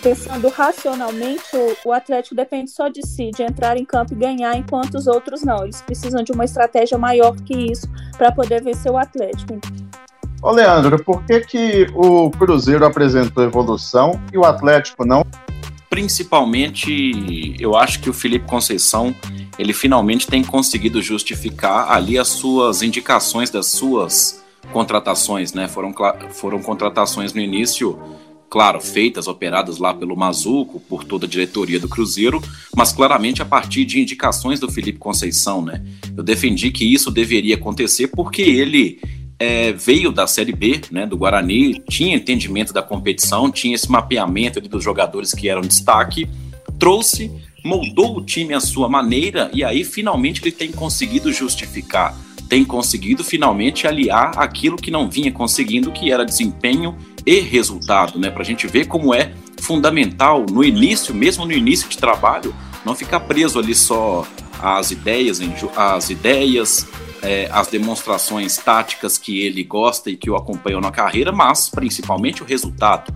pensando 0.00 0.48
racionalmente, 0.48 1.44
o, 1.54 1.88
o, 1.88 1.92
Atlético 1.92 2.34
depende 2.34 2.70
só 2.70 2.88
de 2.88 3.06
si, 3.06 3.30
de 3.30 3.42
entrar 3.42 3.76
em 3.76 3.84
campo 3.84 4.12
e 4.12 4.16
ganhar, 4.16 4.56
enquanto 4.56 4.94
os 4.94 5.06
outros 5.06 5.42
não. 5.42 5.64
Eles 5.64 5.80
precisam 5.82 6.22
de 6.22 6.32
uma 6.32 6.44
estratégia 6.44 6.98
maior 6.98 7.36
que 7.36 7.72
isso 7.72 7.88
para 8.16 8.32
poder 8.32 8.62
vencer 8.62 8.90
o 8.90 8.96
Atlético. 8.96 9.60
Ô 10.42 10.50
Leandro, 10.52 11.02
por 11.04 11.22
que, 11.24 11.40
que 11.40 11.86
o 11.94 12.30
Cruzeiro 12.30 12.84
apresentou 12.84 13.44
evolução 13.44 14.20
e 14.32 14.38
o 14.38 14.44
Atlético 14.44 15.04
não? 15.04 15.22
Principalmente, 15.90 17.56
eu 17.60 17.76
acho 17.76 18.00
que 18.00 18.08
o 18.08 18.12
Felipe 18.12 18.46
Conceição, 18.46 19.14
ele 19.58 19.74
finalmente 19.74 20.26
tem 20.26 20.42
conseguido 20.42 21.02
justificar 21.02 21.90
ali 21.92 22.18
as 22.18 22.28
suas 22.28 22.80
indicações 22.80 23.50
das 23.50 23.66
suas 23.66 24.42
contratações, 24.72 25.52
né? 25.52 25.68
Foram, 25.68 25.92
foram 26.30 26.62
contratações 26.62 27.34
no 27.34 27.40
início 27.40 27.98
claro, 28.50 28.80
feitas, 28.80 29.28
operadas 29.28 29.78
lá 29.78 29.94
pelo 29.94 30.16
Mazuco, 30.16 30.80
por 30.80 31.04
toda 31.04 31.24
a 31.24 31.28
diretoria 31.28 31.78
do 31.78 31.88
Cruzeiro, 31.88 32.42
mas 32.76 32.92
claramente 32.92 33.40
a 33.40 33.44
partir 33.44 33.84
de 33.84 34.00
indicações 34.00 34.58
do 34.58 34.70
Felipe 34.70 34.98
Conceição, 34.98 35.62
né? 35.62 35.80
Eu 36.16 36.24
defendi 36.24 36.72
que 36.72 36.84
isso 36.84 37.12
deveria 37.12 37.54
acontecer 37.54 38.08
porque 38.08 38.42
ele 38.42 39.00
é, 39.38 39.72
veio 39.72 40.10
da 40.10 40.26
Série 40.26 40.52
B, 40.52 40.80
né, 40.90 41.06
do 41.06 41.16
Guarani, 41.16 41.80
tinha 41.88 42.16
entendimento 42.16 42.72
da 42.72 42.82
competição, 42.82 43.50
tinha 43.52 43.76
esse 43.76 43.90
mapeamento 43.90 44.60
dos 44.60 44.82
jogadores 44.82 45.32
que 45.32 45.48
eram 45.48 45.62
destaque, 45.62 46.28
trouxe, 46.76 47.30
moldou 47.64 48.18
o 48.18 48.24
time 48.24 48.52
à 48.52 48.60
sua 48.60 48.88
maneira 48.88 49.48
e 49.54 49.62
aí 49.62 49.84
finalmente 49.84 50.42
ele 50.42 50.50
tem 50.50 50.72
conseguido 50.72 51.32
justificar 51.32 52.18
tem 52.50 52.64
conseguido 52.64 53.22
finalmente 53.22 53.86
aliar 53.86 54.32
aquilo 54.36 54.76
que 54.76 54.90
não 54.90 55.08
vinha 55.08 55.30
conseguindo, 55.30 55.92
que 55.92 56.10
era 56.10 56.24
desempenho 56.24 56.96
e 57.26 57.40
resultado, 57.40 58.18
né? 58.18 58.30
Para 58.30 58.42
a 58.42 58.44
gente 58.44 58.66
ver 58.66 58.86
como 58.86 59.14
é 59.14 59.32
fundamental 59.60 60.44
no 60.50 60.64
início, 60.64 61.14
mesmo 61.14 61.44
no 61.44 61.52
início 61.52 61.88
de 61.88 61.98
trabalho, 61.98 62.54
não 62.84 62.94
ficar 62.94 63.20
preso 63.20 63.58
ali 63.58 63.74
só 63.74 64.26
às 64.60 64.90
ideias, 64.90 65.40
às 65.76 66.10
ideias, 66.10 66.86
é, 67.22 67.48
as 67.52 67.68
demonstrações 67.68 68.56
táticas 68.56 69.18
que 69.18 69.40
ele 69.40 69.62
gosta 69.62 70.10
e 70.10 70.16
que 70.16 70.30
o 70.30 70.36
acompanham 70.36 70.80
na 70.80 70.90
carreira, 70.90 71.32
mas 71.32 71.68
principalmente 71.68 72.42
o 72.42 72.46
resultado. 72.46 73.12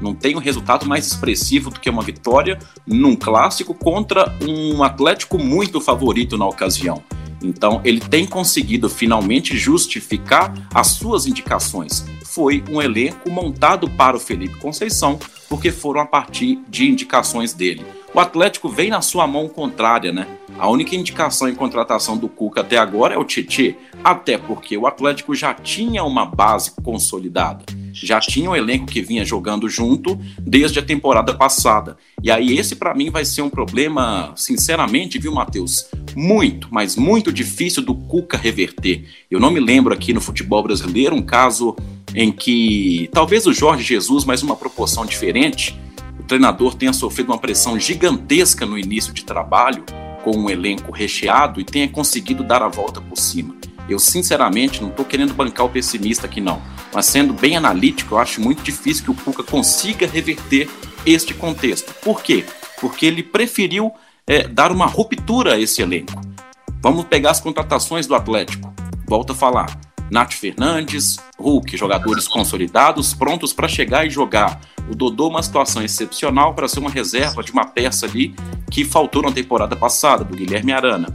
Não 0.00 0.14
tem 0.14 0.36
um 0.36 0.40
resultado 0.40 0.86
mais 0.86 1.06
expressivo 1.06 1.70
do 1.70 1.80
que 1.80 1.90
uma 1.90 2.02
vitória 2.02 2.58
num 2.86 3.16
clássico 3.16 3.74
contra 3.74 4.32
um 4.40 4.82
Atlético 4.84 5.38
muito 5.38 5.80
favorito 5.80 6.38
na 6.38 6.46
ocasião. 6.46 7.02
Então, 7.42 7.80
ele 7.84 8.00
tem 8.00 8.26
conseguido 8.26 8.88
finalmente 8.88 9.56
justificar 9.56 10.52
as 10.74 10.88
suas 10.88 11.26
indicações. 11.26 12.04
Foi 12.24 12.62
um 12.70 12.80
elenco 12.82 13.30
montado 13.30 13.88
para 13.90 14.16
o 14.16 14.20
Felipe 14.20 14.58
Conceição, 14.58 15.18
porque 15.48 15.70
foram 15.70 16.00
a 16.00 16.06
partir 16.06 16.58
de 16.68 16.88
indicações 16.88 17.54
dele. 17.54 17.84
O 18.14 18.20
Atlético 18.20 18.68
vem 18.68 18.90
na 18.90 19.00
sua 19.00 19.26
mão 19.26 19.48
contrária, 19.48 20.12
né? 20.12 20.26
A 20.58 20.68
única 20.68 20.96
indicação 20.96 21.48
em 21.48 21.54
contratação 21.54 22.16
do 22.16 22.28
Cuca 22.28 22.62
até 22.62 22.78
agora 22.78 23.14
é 23.14 23.18
o 23.18 23.24
Tietê, 23.24 23.76
até 24.02 24.38
porque 24.38 24.76
o 24.76 24.86
Atlético 24.86 25.34
já 25.34 25.54
tinha 25.54 26.02
uma 26.02 26.24
base 26.24 26.72
consolidada 26.82 27.64
já 27.92 28.20
tinha 28.20 28.50
um 28.50 28.56
elenco 28.56 28.86
que 28.86 29.02
vinha 29.02 29.24
jogando 29.24 29.68
junto 29.68 30.18
desde 30.38 30.78
a 30.78 30.82
temporada 30.82 31.34
passada. 31.34 31.96
E 32.22 32.30
aí 32.30 32.56
esse 32.56 32.76
para 32.76 32.94
mim 32.94 33.10
vai 33.10 33.24
ser 33.24 33.42
um 33.42 33.50
problema, 33.50 34.32
sinceramente, 34.36 35.18
viu, 35.18 35.32
Matheus? 35.32 35.86
Muito, 36.14 36.68
mas 36.70 36.96
muito 36.96 37.32
difícil 37.32 37.82
do 37.82 37.94
Cuca 37.94 38.36
reverter. 38.36 39.04
Eu 39.30 39.40
não 39.40 39.50
me 39.50 39.60
lembro 39.60 39.92
aqui 39.92 40.12
no 40.12 40.20
futebol 40.20 40.62
brasileiro 40.62 41.14
um 41.14 41.22
caso 41.22 41.76
em 42.14 42.32
que 42.32 43.08
talvez 43.12 43.46
o 43.46 43.52
Jorge 43.52 43.84
Jesus, 43.84 44.24
mas 44.24 44.42
uma 44.42 44.56
proporção 44.56 45.04
diferente, 45.04 45.78
treinador 46.28 46.74
tenha 46.74 46.92
sofrido 46.92 47.32
uma 47.32 47.38
pressão 47.38 47.80
gigantesca 47.80 48.66
no 48.66 48.78
início 48.78 49.12
de 49.12 49.24
trabalho 49.24 49.84
com 50.22 50.36
um 50.36 50.50
elenco 50.50 50.92
recheado 50.92 51.60
e 51.60 51.64
tenha 51.64 51.88
conseguido 51.88 52.44
dar 52.44 52.62
a 52.62 52.68
volta 52.68 53.00
por 53.00 53.16
cima. 53.16 53.56
Eu, 53.88 53.98
sinceramente, 53.98 54.82
não 54.82 54.90
estou 54.90 55.04
querendo 55.04 55.32
bancar 55.32 55.64
o 55.64 55.70
pessimista 55.70 56.26
aqui, 56.26 56.40
não. 56.40 56.60
Mas 56.92 57.06
sendo 57.06 57.32
bem 57.32 57.56
analítico, 57.56 58.14
eu 58.14 58.18
acho 58.18 58.40
muito 58.40 58.62
difícil 58.62 59.04
que 59.04 59.10
o 59.10 59.14
Cuca 59.14 59.42
consiga 59.42 60.06
reverter 60.06 60.68
este 61.06 61.32
contexto. 61.32 61.94
Por 62.02 62.22
quê? 62.22 62.44
Porque 62.78 63.06
ele 63.06 63.22
preferiu 63.22 63.90
é, 64.26 64.46
dar 64.46 64.70
uma 64.70 64.84
ruptura 64.84 65.54
a 65.54 65.58
esse 65.58 65.80
elenco. 65.80 66.20
Vamos 66.82 67.06
pegar 67.06 67.30
as 67.30 67.40
contratações 67.40 68.06
do 68.06 68.14
Atlético. 68.14 68.72
Volto 69.06 69.32
a 69.32 69.34
falar. 69.34 69.80
Nath 70.10 70.34
Fernandes, 70.34 71.18
Hulk, 71.38 71.76
jogadores 71.76 72.28
consolidados, 72.28 73.14
prontos 73.14 73.54
para 73.54 73.68
chegar 73.68 74.06
e 74.06 74.10
jogar. 74.10 74.60
O 74.90 74.94
Dodô, 74.94 75.28
uma 75.28 75.42
situação 75.42 75.82
excepcional 75.82 76.54
para 76.54 76.68
ser 76.68 76.80
uma 76.80 76.90
reserva 76.90 77.42
de 77.42 77.52
uma 77.52 77.66
peça 77.66 78.06
ali 78.06 78.34
que 78.70 78.84
faltou 78.84 79.22
na 79.22 79.32
temporada 79.32 79.76
passada, 79.76 80.24
do 80.24 80.36
Guilherme 80.36 80.72
Arana. 80.72 81.14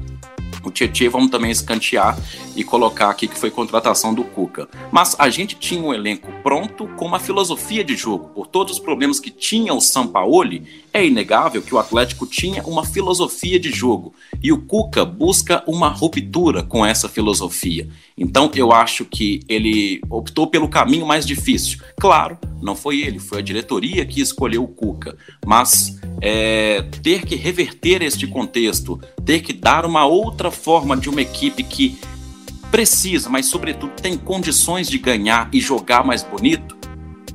O 0.64 0.72
Tietchan 0.72 1.10
vamos 1.10 1.30
também 1.30 1.52
escantear 1.52 2.18
e 2.56 2.64
colocar 2.64 3.10
aqui 3.10 3.28
que 3.28 3.38
foi 3.38 3.52
contratação 3.52 4.14
do 4.14 4.24
Cuca. 4.24 4.70
Mas 4.92 5.16
a 5.20 5.30
gente 5.30 5.56
tinha 5.56 5.82
um 5.82 5.94
elenco 5.94 6.32
pronto 6.42 6.88
com 6.96 7.06
uma 7.06 7.20
filosofia 7.20 7.84
de 7.84 7.96
jogo. 7.96 8.30
Por 8.30 8.48
todos 8.48 8.74
os 8.74 8.80
problemas 8.80 9.20
que 9.20 9.30
tinha 9.30 9.74
o 9.74 9.82
Sampaoli, 9.82 10.83
é 10.94 11.06
inegável 11.06 11.62
que 11.62 11.74
o 11.74 11.80
Atlético 11.80 12.28
tinha 12.28 12.62
uma 12.64 12.86
filosofia 12.86 13.60
de 13.60 13.72
jogo. 13.72 14.14
E 14.42 14.52
o 14.52 14.62
Cuca 14.62 15.04
busca 15.04 15.64
uma 15.66 15.90
ruptura 15.90 16.62
com 16.62 16.86
essa 16.86 17.10
filosofia. 17.10 17.90
Então 18.16 18.52
eu 18.54 18.72
acho 18.72 19.04
que 19.04 19.42
ele 19.50 20.00
optou 20.10 20.46
pelo 20.46 20.70
caminho 20.70 21.06
mais 21.06 21.26
difícil. 21.26 21.80
Claro, 22.00 22.38
não 22.62 22.76
foi 22.76 23.02
ele, 23.02 23.18
foi 23.18 23.40
a 23.40 23.42
diretoria 23.42 24.06
que 24.06 24.22
escolheu 24.22 24.64
o 24.64 24.68
Cuca. 24.68 25.18
Mas 25.44 26.00
é, 26.22 26.84
ter 27.02 27.26
que 27.26 27.36
reverter 27.36 28.04
este 28.04 28.28
contexto, 28.28 29.02
ter 29.26 29.42
que 29.42 29.52
dar 29.52 29.86
uma 29.86 30.06
outra 30.06 30.52
forma 30.52 30.96
de 30.96 31.10
uma 31.10 31.22
equipe 31.22 31.64
que 31.64 31.98
precisa, 32.70 33.30
mas 33.30 33.46
sobretudo 33.48 33.94
tem 34.02 34.18
condições 34.18 34.90
de 34.90 34.98
ganhar 34.98 35.48
e 35.54 35.60
jogar 35.60 36.04
mais 36.04 36.24
bonito, 36.24 36.76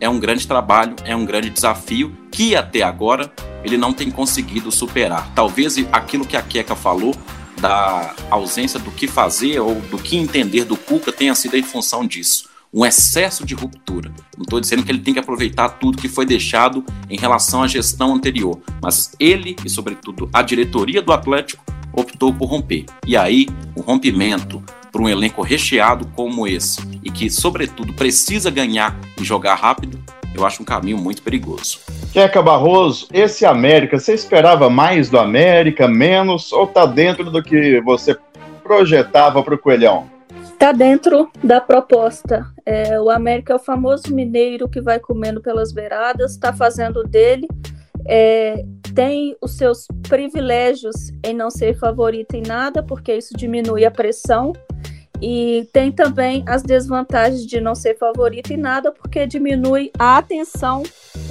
é 0.00 0.08
um 0.08 0.18
grande 0.18 0.46
trabalho, 0.46 0.94
é 1.04 1.14
um 1.14 1.24
grande 1.24 1.50
desafio 1.50 2.16
que 2.30 2.54
até 2.54 2.82
agora 2.82 3.32
ele 3.64 3.76
não 3.76 3.92
tem 3.92 4.10
conseguido 4.10 4.70
superar. 4.70 5.30
Talvez 5.34 5.76
aquilo 5.92 6.26
que 6.26 6.36
a 6.36 6.42
Queca 6.42 6.76
falou 6.76 7.14
da 7.60 8.14
ausência 8.30 8.78
do 8.78 8.90
que 8.90 9.08
fazer 9.08 9.58
ou 9.60 9.74
do 9.74 9.98
que 9.98 10.16
entender 10.16 10.64
do 10.64 10.76
Cuca 10.76 11.12
tenha 11.12 11.34
sido 11.34 11.56
em 11.56 11.62
função 11.62 12.06
disso. 12.06 12.48
Um 12.72 12.84
excesso 12.84 13.44
de 13.44 13.54
ruptura. 13.54 14.12
Não 14.36 14.42
estou 14.42 14.60
dizendo 14.60 14.84
que 14.84 14.92
ele 14.92 15.00
tem 15.00 15.14
que 15.14 15.20
aproveitar 15.20 15.70
tudo 15.70 15.98
que 15.98 16.08
foi 16.08 16.26
deixado 16.26 16.84
em 17.08 17.18
relação 17.18 17.62
à 17.62 17.66
gestão 17.66 18.14
anterior, 18.14 18.60
mas 18.80 19.12
ele 19.18 19.56
e, 19.64 19.70
sobretudo, 19.70 20.28
a 20.32 20.42
diretoria 20.42 21.00
do 21.00 21.12
Atlético 21.12 21.64
optou 21.92 22.32
por 22.32 22.46
romper. 22.46 22.86
E 23.06 23.16
aí, 23.16 23.46
o 23.74 23.80
rompimento 23.80 24.62
para 24.90 25.02
um 25.02 25.08
elenco 25.08 25.42
recheado 25.42 26.06
como 26.14 26.46
esse 26.46 26.80
e 27.02 27.10
que, 27.10 27.30
sobretudo, 27.30 27.92
precisa 27.92 28.50
ganhar 28.50 28.96
e 29.20 29.24
jogar 29.24 29.54
rápido, 29.54 29.98
eu 30.34 30.46
acho 30.46 30.62
um 30.62 30.64
caminho 30.64 30.98
muito 30.98 31.22
perigoso. 31.22 31.80
Queca 32.12 32.40
Barroso, 32.42 33.08
esse 33.12 33.44
América, 33.44 33.98
você 33.98 34.14
esperava 34.14 34.70
mais 34.70 35.10
do 35.10 35.18
América, 35.18 35.88
menos, 35.88 36.52
ou 36.52 36.66
tá 36.66 36.86
dentro 36.86 37.30
do 37.30 37.42
que 37.42 37.80
você 37.80 38.16
projetava 38.62 39.42
para 39.42 39.54
o 39.54 39.58
Coelhão? 39.58 40.10
Está 40.52 40.72
dentro 40.72 41.30
da 41.42 41.60
proposta. 41.60 42.46
É, 42.66 43.00
o 43.00 43.10
América 43.10 43.52
é 43.52 43.56
o 43.56 43.60
famoso 43.60 44.14
mineiro 44.14 44.68
que 44.68 44.80
vai 44.80 44.98
comendo 44.98 45.40
pelas 45.40 45.72
beiradas, 45.72 46.32
está 46.32 46.52
fazendo 46.52 47.04
dele 47.04 47.46
é, 48.06 48.64
tem 48.98 49.36
os 49.40 49.56
seus 49.56 49.86
privilégios 50.08 51.12
em 51.24 51.32
não 51.32 51.52
ser 51.52 51.78
favorito 51.78 52.34
em 52.34 52.42
nada, 52.42 52.82
porque 52.82 53.14
isso 53.14 53.32
diminui 53.36 53.84
a 53.84 53.92
pressão. 53.92 54.52
E 55.22 55.68
tem 55.72 55.92
também 55.92 56.42
as 56.48 56.64
desvantagens 56.64 57.46
de 57.46 57.60
não 57.60 57.76
ser 57.76 57.96
favorito 57.96 58.52
e 58.52 58.56
nada, 58.56 58.90
porque 58.90 59.24
diminui 59.24 59.92
a 59.96 60.18
atenção 60.18 60.82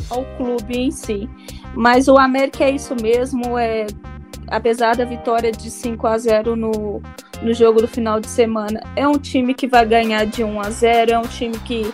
ao 0.10 0.24
clube 0.38 0.78
em 0.78 0.92
si. 0.92 1.30
Mas 1.76 2.08
o 2.08 2.18
América 2.18 2.64
é 2.64 2.72
isso 2.72 2.96
mesmo, 3.02 3.58
é 3.58 3.86
apesar 4.48 4.96
da 4.96 5.04
vitória 5.04 5.52
de 5.52 5.70
5 5.70 6.08
a 6.08 6.18
0 6.18 6.56
no, 6.56 7.02
no 7.42 7.54
jogo 7.54 7.82
do 7.82 7.88
final 7.88 8.22
de 8.22 8.30
semana, 8.30 8.80
é 8.96 9.06
um 9.06 9.18
time 9.18 9.54
que 9.54 9.68
vai 9.68 9.86
ganhar 9.86 10.26
de 10.26 10.42
1 10.42 10.62
a 10.62 10.70
0, 10.70 11.12
é 11.12 11.20
um 11.20 11.28
time 11.28 11.60
que, 11.60 11.94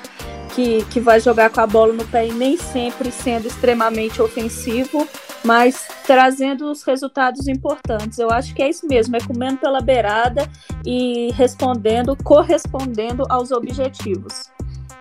que, 0.53 0.85
que 0.85 0.99
vai 0.99 1.19
jogar 1.19 1.49
com 1.49 1.59
a 1.59 1.67
bola 1.67 1.93
no 1.93 2.05
pé 2.05 2.27
e 2.27 2.31
nem 2.31 2.57
sempre 2.57 3.11
sendo 3.11 3.47
extremamente 3.47 4.21
ofensivo, 4.21 5.07
mas 5.43 5.87
trazendo 6.05 6.71
os 6.71 6.83
resultados 6.83 7.47
importantes. 7.47 8.19
Eu 8.19 8.29
acho 8.29 8.53
que 8.53 8.61
é 8.61 8.69
isso 8.69 8.87
mesmo, 8.87 9.15
é 9.15 9.19
comendo 9.19 9.57
pela 9.57 9.81
beirada 9.81 10.49
e 10.85 11.31
respondendo, 11.33 12.15
correspondendo 12.23 13.25
aos 13.29 13.51
objetivos. 13.51 14.51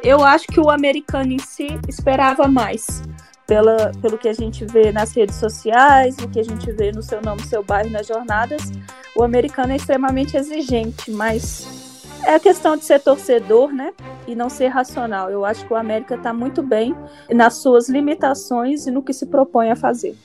Eu 0.02 0.24
acho 0.24 0.46
que 0.48 0.60
o 0.60 0.70
americano 0.70 1.32
em 1.32 1.38
si 1.38 1.78
esperava 1.88 2.48
mais 2.48 3.02
pela, 3.46 3.92
pelo 4.00 4.18
que 4.18 4.28
a 4.28 4.32
gente 4.32 4.64
vê 4.64 4.90
nas 4.90 5.14
redes 5.14 5.36
sociais, 5.36 6.16
o 6.18 6.28
que 6.28 6.40
a 6.40 6.44
gente 6.44 6.70
vê 6.72 6.90
no 6.90 7.02
seu 7.02 7.20
nome, 7.20 7.42
seu 7.42 7.62
bairro, 7.62 7.90
nas 7.90 8.06
jornadas, 8.06 8.72
o 9.14 9.22
americano 9.22 9.72
é 9.72 9.76
extremamente 9.76 10.36
exigente, 10.36 11.10
mas 11.10 11.81
é 12.24 12.34
a 12.34 12.40
questão 12.40 12.76
de 12.76 12.84
ser 12.84 13.00
torcedor, 13.00 13.72
né? 13.72 13.92
E 14.26 14.34
não 14.34 14.48
ser 14.48 14.68
racional. 14.68 15.30
Eu 15.30 15.44
acho 15.44 15.66
que 15.66 15.72
o 15.72 15.76
América 15.76 16.14
está 16.14 16.32
muito 16.32 16.62
bem 16.62 16.94
nas 17.30 17.56
suas 17.56 17.88
limitações 17.88 18.86
e 18.86 18.90
no 18.90 19.02
que 19.02 19.12
se 19.12 19.26
propõe 19.26 19.70
a 19.70 19.76
fazer. 19.76 20.16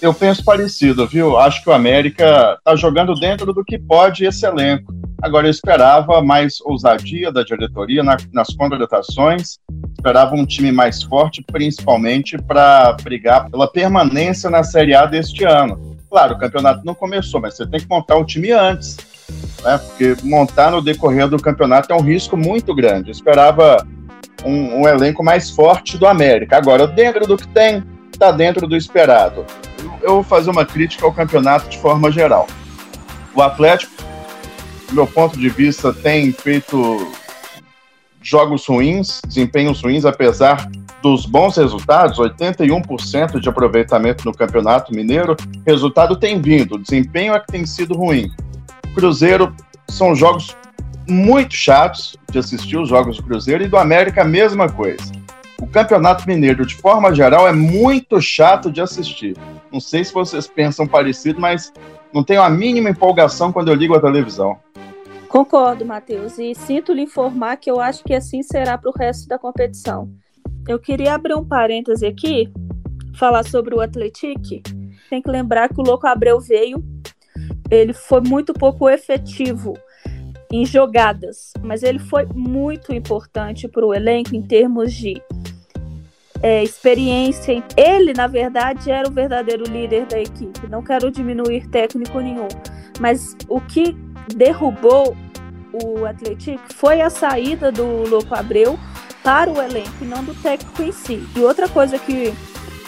Eu 0.00 0.12
penso 0.12 0.44
parecido, 0.44 1.06
viu? 1.06 1.36
Acho 1.36 1.62
que 1.62 1.70
o 1.70 1.72
América 1.72 2.56
está 2.58 2.74
jogando 2.74 3.14
dentro 3.14 3.52
do 3.52 3.64
que 3.64 3.78
pode 3.78 4.24
esse 4.24 4.44
elenco. 4.44 4.92
Agora, 5.22 5.46
eu 5.46 5.50
esperava 5.52 6.20
mais 6.20 6.60
ousadia 6.62 7.30
da 7.30 7.44
diretoria 7.44 8.02
na, 8.02 8.16
nas 8.32 8.52
contratações, 8.52 9.60
esperava 9.96 10.34
um 10.34 10.44
time 10.44 10.72
mais 10.72 11.04
forte, 11.04 11.44
principalmente 11.46 12.36
para 12.36 12.94
brigar 12.94 13.48
pela 13.48 13.70
permanência 13.70 14.50
na 14.50 14.64
Série 14.64 14.92
A 14.92 15.06
deste 15.06 15.44
ano. 15.44 15.96
Claro, 16.10 16.34
o 16.34 16.38
campeonato 16.38 16.84
não 16.84 16.94
começou, 16.94 17.40
mas 17.40 17.56
você 17.56 17.64
tem 17.64 17.78
que 17.78 17.88
montar 17.88 18.16
o 18.16 18.24
time 18.24 18.50
antes, 18.50 18.96
né? 19.62 19.78
porque 19.78 20.16
montar 20.22 20.70
no 20.70 20.82
decorrer 20.82 21.28
do 21.28 21.40
campeonato 21.40 21.92
é 21.92 21.96
um 21.96 22.02
risco 22.02 22.36
muito 22.36 22.74
grande. 22.74 23.08
Eu 23.08 23.12
esperava 23.12 23.86
um, 24.44 24.82
um 24.82 24.88
elenco 24.88 25.22
mais 25.22 25.50
forte 25.50 25.96
do 25.96 26.06
América. 26.06 26.56
Agora, 26.56 26.86
dentro 26.86 27.26
do 27.26 27.36
que 27.36 27.48
tem, 27.48 27.82
está 28.12 28.30
dentro 28.30 28.66
do 28.66 28.76
esperado. 28.76 29.44
Eu 30.00 30.14
vou 30.14 30.22
fazer 30.22 30.50
uma 30.50 30.64
crítica 30.64 31.04
ao 31.04 31.12
campeonato 31.12 31.68
de 31.68 31.78
forma 31.78 32.10
geral. 32.10 32.46
O 33.34 33.42
Atlético 33.42 34.02
do 34.92 34.96
meu 34.96 35.06
ponto 35.06 35.38
de 35.38 35.48
vista, 35.48 35.92
tem 35.92 36.30
feito 36.32 37.12
jogos 38.20 38.66
ruins, 38.66 39.20
desempenhos 39.26 39.82
ruins, 39.82 40.04
apesar 40.04 40.70
dos 41.02 41.26
bons 41.26 41.56
resultados, 41.56 42.18
81% 42.18 43.40
de 43.40 43.48
aproveitamento 43.48 44.24
no 44.24 44.32
Campeonato 44.32 44.94
Mineiro, 44.94 45.34
resultado 45.66 46.14
tem 46.14 46.40
vindo, 46.40 46.78
desempenho 46.78 47.34
é 47.34 47.40
que 47.40 47.48
tem 47.48 47.66
sido 47.66 47.94
ruim. 47.94 48.30
Cruzeiro 48.92 49.54
são 49.88 50.14
jogos 50.14 50.56
muito 51.08 51.54
chatos 51.54 52.16
de 52.30 52.38
assistir 52.38 52.76
os 52.76 52.88
jogos 52.88 53.16
do 53.16 53.22
Cruzeiro 53.22 53.64
e 53.64 53.68
do 53.68 53.76
América 53.76 54.22
a 54.22 54.24
mesma 54.24 54.68
coisa. 54.68 55.12
O 55.60 55.66
Campeonato 55.66 56.26
Mineiro, 56.26 56.66
de 56.66 56.74
forma 56.74 57.14
geral, 57.14 57.46
é 57.46 57.52
muito 57.52 58.20
chato 58.20 58.70
de 58.70 58.80
assistir. 58.80 59.36
Não 59.72 59.80
sei 59.80 60.04
se 60.04 60.12
vocês 60.12 60.46
pensam 60.46 60.86
parecido, 60.86 61.40
mas 61.40 61.72
não 62.12 62.22
tenho 62.24 62.42
a 62.42 62.50
mínima 62.50 62.90
empolgação 62.90 63.52
quando 63.52 63.68
eu 63.68 63.74
ligo 63.74 63.94
a 63.94 64.00
televisão. 64.00 64.58
Concordo, 65.28 65.86
Matheus, 65.86 66.38
e 66.38 66.54
sinto 66.54 66.92
lhe 66.92 67.02
informar 67.02 67.56
que 67.56 67.70
eu 67.70 67.80
acho 67.80 68.04
que 68.04 68.12
assim 68.12 68.42
será 68.42 68.76
para 68.76 68.90
o 68.90 68.94
resto 68.94 69.26
da 69.28 69.38
competição. 69.38 70.10
Eu 70.68 70.78
queria 70.78 71.14
abrir 71.14 71.34
um 71.34 71.44
parêntese 71.44 72.06
aqui, 72.06 72.52
falar 73.16 73.44
sobre 73.44 73.74
o 73.74 73.80
Atletique. 73.80 74.62
Tem 75.08 75.22
que 75.22 75.30
lembrar 75.30 75.68
que 75.68 75.80
o 75.80 75.84
Louco 75.84 76.06
Abreu 76.06 76.38
veio, 76.38 76.84
ele 77.72 77.92
foi 77.92 78.20
muito 78.20 78.52
pouco 78.52 78.88
efetivo 78.88 79.74
em 80.52 80.66
jogadas, 80.66 81.52
mas 81.62 81.82
ele 81.82 81.98
foi 81.98 82.26
muito 82.34 82.92
importante 82.92 83.66
para 83.66 83.86
o 83.86 83.94
elenco 83.94 84.36
em 84.36 84.42
termos 84.42 84.92
de 84.92 85.20
é, 86.42 86.62
experiência. 86.62 87.64
Ele, 87.74 88.12
na 88.12 88.26
verdade, 88.26 88.90
era 88.90 89.08
o 89.08 89.12
verdadeiro 89.12 89.64
líder 89.64 90.04
da 90.04 90.20
equipe. 90.20 90.68
Não 90.68 90.82
quero 90.82 91.10
diminuir 91.10 91.66
técnico 91.68 92.20
nenhum, 92.20 92.48
mas 93.00 93.34
o 93.48 93.60
que 93.60 93.96
derrubou 94.36 95.16
o 95.72 96.04
Atlético 96.04 96.62
foi 96.74 97.00
a 97.00 97.08
saída 97.08 97.72
do 97.72 98.06
Louco 98.06 98.34
Abreu 98.34 98.78
para 99.24 99.50
o 99.50 99.62
elenco 99.62 100.02
e 100.02 100.04
não 100.04 100.22
do 100.22 100.34
técnico 100.34 100.82
em 100.82 100.92
si. 100.92 101.26
E 101.34 101.40
outra 101.40 101.66
coisa 101.66 101.98
que, 101.98 102.34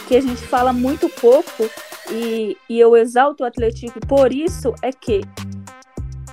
que 0.07 0.17
a 0.17 0.21
gente 0.21 0.43
fala 0.43 0.73
muito 0.73 1.09
pouco, 1.09 1.69
e, 2.11 2.57
e 2.69 2.79
eu 2.79 2.97
exalto 2.97 3.43
o 3.43 3.47
Atlético 3.47 4.01
por 4.07 4.33
isso, 4.33 4.75
é 4.83 4.93
que 4.93 5.23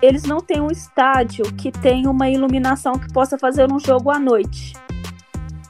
eles 0.01 0.23
não 0.23 0.39
têm 0.39 0.59
um 0.59 0.71
estádio 0.71 1.45
que 1.53 1.71
tenha 1.71 2.09
uma 2.09 2.29
iluminação 2.29 2.93
que 2.93 3.11
possa 3.13 3.37
fazer 3.37 3.71
um 3.71 3.79
jogo 3.79 4.09
à 4.09 4.17
noite. 4.17 4.73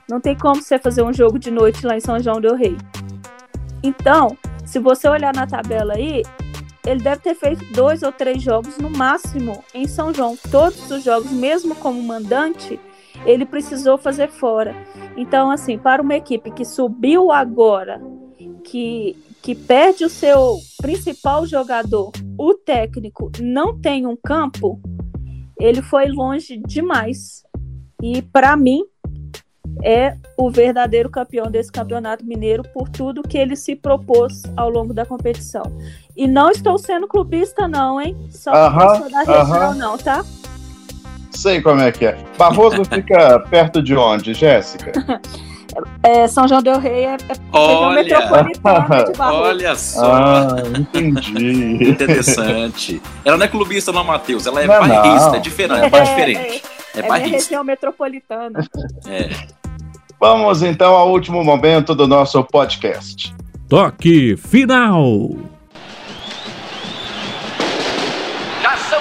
Não 0.09 0.19
tem 0.19 0.37
como 0.37 0.61
você 0.61 0.79
fazer 0.79 1.03
um 1.03 1.13
jogo 1.13 1.37
de 1.37 1.51
noite 1.51 1.85
lá 1.85 1.95
em 1.95 1.99
São 1.99 2.19
João 2.19 2.39
del 2.39 2.55
Rei. 2.55 2.77
Então, 3.83 4.37
se 4.65 4.79
você 4.79 5.07
olhar 5.07 5.33
na 5.33 5.45
tabela 5.45 5.93
aí, 5.93 6.23
ele 6.85 7.01
deve 7.01 7.21
ter 7.21 7.35
feito 7.35 7.65
dois 7.73 8.03
ou 8.03 8.11
três 8.11 8.41
jogos 8.41 8.77
no 8.77 8.89
máximo 8.89 9.63
em 9.73 9.87
São 9.87 10.13
João. 10.13 10.37
Todos 10.49 10.89
os 10.89 11.03
jogos, 11.03 11.31
mesmo 11.31 11.75
como 11.75 12.01
mandante, 12.01 12.79
ele 13.25 13.45
precisou 13.45 13.97
fazer 13.97 14.29
fora. 14.29 14.75
Então, 15.15 15.51
assim, 15.51 15.77
para 15.77 16.01
uma 16.01 16.15
equipe 16.15 16.51
que 16.51 16.65
subiu 16.65 17.31
agora, 17.31 18.01
que, 18.63 19.15
que 19.41 19.53
perde 19.53 20.05
o 20.05 20.09
seu 20.09 20.57
principal 20.81 21.45
jogador, 21.45 22.11
o 22.37 22.53
técnico, 22.53 23.31
não 23.39 23.79
tem 23.79 24.05
um 24.05 24.15
campo, 24.15 24.79
ele 25.59 25.81
foi 25.81 26.07
longe 26.07 26.57
demais. 26.57 27.43
E 28.01 28.21
para 28.21 28.55
mim, 28.55 28.83
é 29.83 30.15
o 30.37 30.49
verdadeiro 30.49 31.09
campeão 31.09 31.49
desse 31.49 31.71
campeonato 31.71 32.25
mineiro 32.25 32.63
por 32.73 32.89
tudo 32.89 33.21
que 33.21 33.37
ele 33.37 33.55
se 33.55 33.75
propôs 33.75 34.43
ao 34.55 34.69
longo 34.69 34.93
da 34.93 35.05
competição. 35.05 35.63
E 36.15 36.27
não 36.27 36.49
estou 36.49 36.77
sendo 36.77 37.07
clubista, 37.07 37.67
não, 37.67 37.99
hein? 37.99 38.15
Só 38.29 38.51
uh 38.51 38.71
-huh, 38.71 39.11
da 39.11 39.19
região, 39.19 39.69
uh 39.69 39.73
-huh. 39.73 39.75
não, 39.75 39.97
tá? 39.97 40.23
Sei 41.31 41.61
como 41.61 41.81
é 41.81 41.91
que 41.91 42.05
é. 42.05 42.17
Barroso 42.37 42.83
fica 42.85 43.39
perto 43.49 43.81
de 43.81 43.95
onde, 43.95 44.33
Jéssica? 44.33 44.91
É, 46.03 46.27
São 46.27 46.47
João 46.47 46.61
del 46.61 46.79
Rei 46.79 47.05
é, 47.05 47.13
é 47.13 47.17
olha, 47.53 48.03
metropolitana 48.03 49.05
de 49.05 49.13
Barroso. 49.17 49.41
Olha 49.41 49.75
só. 49.75 50.13
Ah, 50.13 50.55
entendi. 50.77 51.89
Interessante. 51.89 53.01
Ela 53.23 53.37
não 53.37 53.45
é 53.45 53.47
clubista, 53.47 53.91
não, 53.91 54.03
Matheus. 54.03 54.45
Ela 54.45 54.63
é 54.63 54.67
não, 54.67 54.79
bairrista, 54.79 55.37
é 55.37 55.39
diferente. 55.39 55.79
É, 55.79 55.97
é 55.97 56.01
diferente. 56.01 56.63
É, 56.95 56.99
é, 56.99 57.07
é 57.07 57.27
região 57.27 57.63
metropolitana. 57.63 58.67
É. 59.07 59.29
Vamos 60.19 60.61
então 60.61 60.93
ao 60.93 61.09
último 61.09 61.43
momento 61.43 61.95
do 61.95 62.05
nosso 62.05 62.43
podcast. 62.43 63.33
Toque 63.69 64.35
final. 64.35 65.29
Já 68.61 68.77
são 68.77 68.99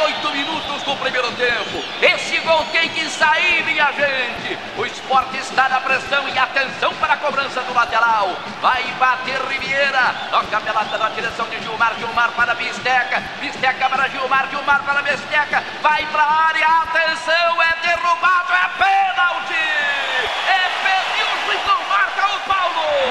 38 0.00 0.32
minutos 0.32 0.82
do 0.82 0.96
primeiro 0.96 1.30
tempo. 1.32 1.84
Esse 2.00 2.38
gol 2.40 2.64
tem 2.72 2.88
que 2.88 3.06
sair, 3.10 3.62
minha 3.64 3.92
gente. 3.92 4.58
O 4.78 4.86
esporte 4.86 5.36
está 5.36 5.68
na 5.68 5.80
pressão 5.80 6.26
e 6.28 6.38
atenção 6.38 6.94
para 6.94 7.14
a 7.14 7.16
cobrança 7.18 7.60
do 7.62 7.74
lateral. 7.74 8.34
Vai 8.62 8.82
bater 8.98 9.38
Riviera. 9.42 10.14
Toca 10.30 10.60
pela 10.60 10.84
na 10.84 11.08
direção 11.10 11.46
de 11.48 11.60
Gilmar. 11.60 11.94
Gilmar 11.98 12.30
para 12.32 12.54
Bisteca. 12.54 13.22
Bisteca 13.40 13.90
para 13.90 14.08
Gilmar. 14.08 14.48
Gilmar 14.48 14.82
para 14.84 15.02
Bisteca. 15.02 15.62
Vai 15.82 16.06
para 16.06 16.22
a 16.22 16.46
área. 16.46 16.66
Atenção, 16.66 17.62
é 17.62 17.86
derrubado. 17.86 18.52
É 18.52 18.68
pênalti. 18.78 19.20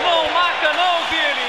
Não 0.01 0.31
marca 0.31 0.73
não, 0.73 1.05
Vini. 1.09 1.48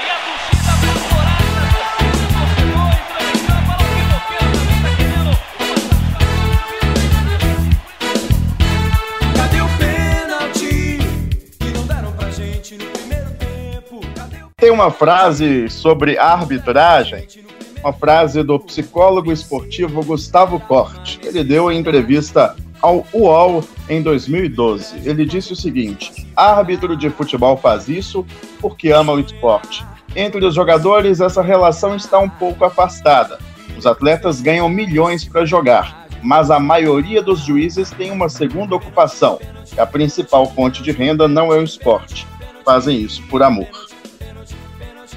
Tem 14.61 14.69
uma 14.69 14.91
frase 14.91 15.67
sobre 15.71 16.19
arbitragem 16.19 17.27
uma 17.83 17.91
frase 17.91 18.43
do 18.43 18.59
psicólogo 18.59 19.31
esportivo 19.31 20.05
Gustavo 20.05 20.59
Corte. 20.59 21.19
Ele 21.23 21.43
deu 21.43 21.71
em 21.71 21.79
entrevista 21.79 22.55
ao 22.79 23.03
UOL 23.11 23.63
em 23.89 24.03
2012. 24.03 25.01
Ele 25.03 25.25
disse 25.25 25.53
o 25.53 25.55
seguinte: 25.55 26.27
árbitro 26.35 26.95
de 26.95 27.09
futebol 27.09 27.57
faz 27.57 27.89
isso 27.89 28.23
porque 28.59 28.91
ama 28.91 29.13
o 29.13 29.19
esporte. 29.19 29.83
Entre 30.15 30.45
os 30.45 30.53
jogadores, 30.53 31.21
essa 31.21 31.41
relação 31.41 31.95
está 31.95 32.19
um 32.19 32.29
pouco 32.29 32.63
afastada. 32.63 33.39
Os 33.75 33.87
atletas 33.87 34.41
ganham 34.41 34.69
milhões 34.69 35.25
para 35.25 35.43
jogar. 35.43 36.07
mas 36.21 36.51
a 36.51 36.59
maioria 36.59 37.19
dos 37.19 37.39
juízes 37.39 37.89
tem 37.89 38.11
uma 38.11 38.29
segunda 38.29 38.75
ocupação. 38.75 39.39
A 39.75 39.87
principal 39.87 40.45
fonte 40.53 40.83
de 40.83 40.91
renda 40.91 41.27
não 41.27 41.51
é 41.51 41.57
o 41.57 41.63
esporte. 41.63 42.27
Fazem 42.63 43.01
isso 43.01 43.23
por 43.23 43.41
amor. 43.41 43.90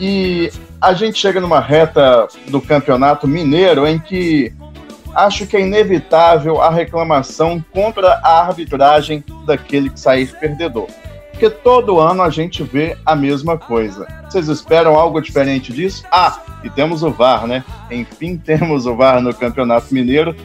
E 0.06 0.52
a 0.82 0.92
gente 0.92 1.18
chega 1.18 1.40
numa 1.40 1.60
reta 1.60 2.28
do 2.48 2.60
campeonato 2.60 3.26
mineiro 3.26 3.86
em 3.86 3.98
que 3.98 4.52
acho 5.14 5.46
que 5.46 5.56
é 5.56 5.62
inevitável 5.62 6.60
a 6.60 6.68
reclamação 6.68 7.64
contra 7.72 8.20
a 8.22 8.42
arbitragem 8.42 9.24
daquele 9.46 9.88
que 9.88 9.98
sair 9.98 10.26
perdedor. 10.38 10.88
Porque 11.30 11.48
todo 11.48 11.98
ano 11.98 12.20
a 12.20 12.28
gente 12.28 12.62
vê 12.62 12.98
a 13.06 13.16
mesma 13.16 13.56
coisa. 13.56 14.06
Vocês 14.28 14.48
esperam 14.48 14.94
algo 14.94 15.22
diferente 15.22 15.72
disso? 15.72 16.04
Ah, 16.12 16.38
e 16.62 16.68
temos 16.68 17.02
o 17.02 17.10
VAR, 17.10 17.46
né? 17.46 17.64
Enfim, 17.90 18.36
temos 18.44 18.84
o 18.84 18.94
VAR 18.94 19.22
no 19.22 19.32
Campeonato 19.32 19.94
Mineiro. 19.94 20.36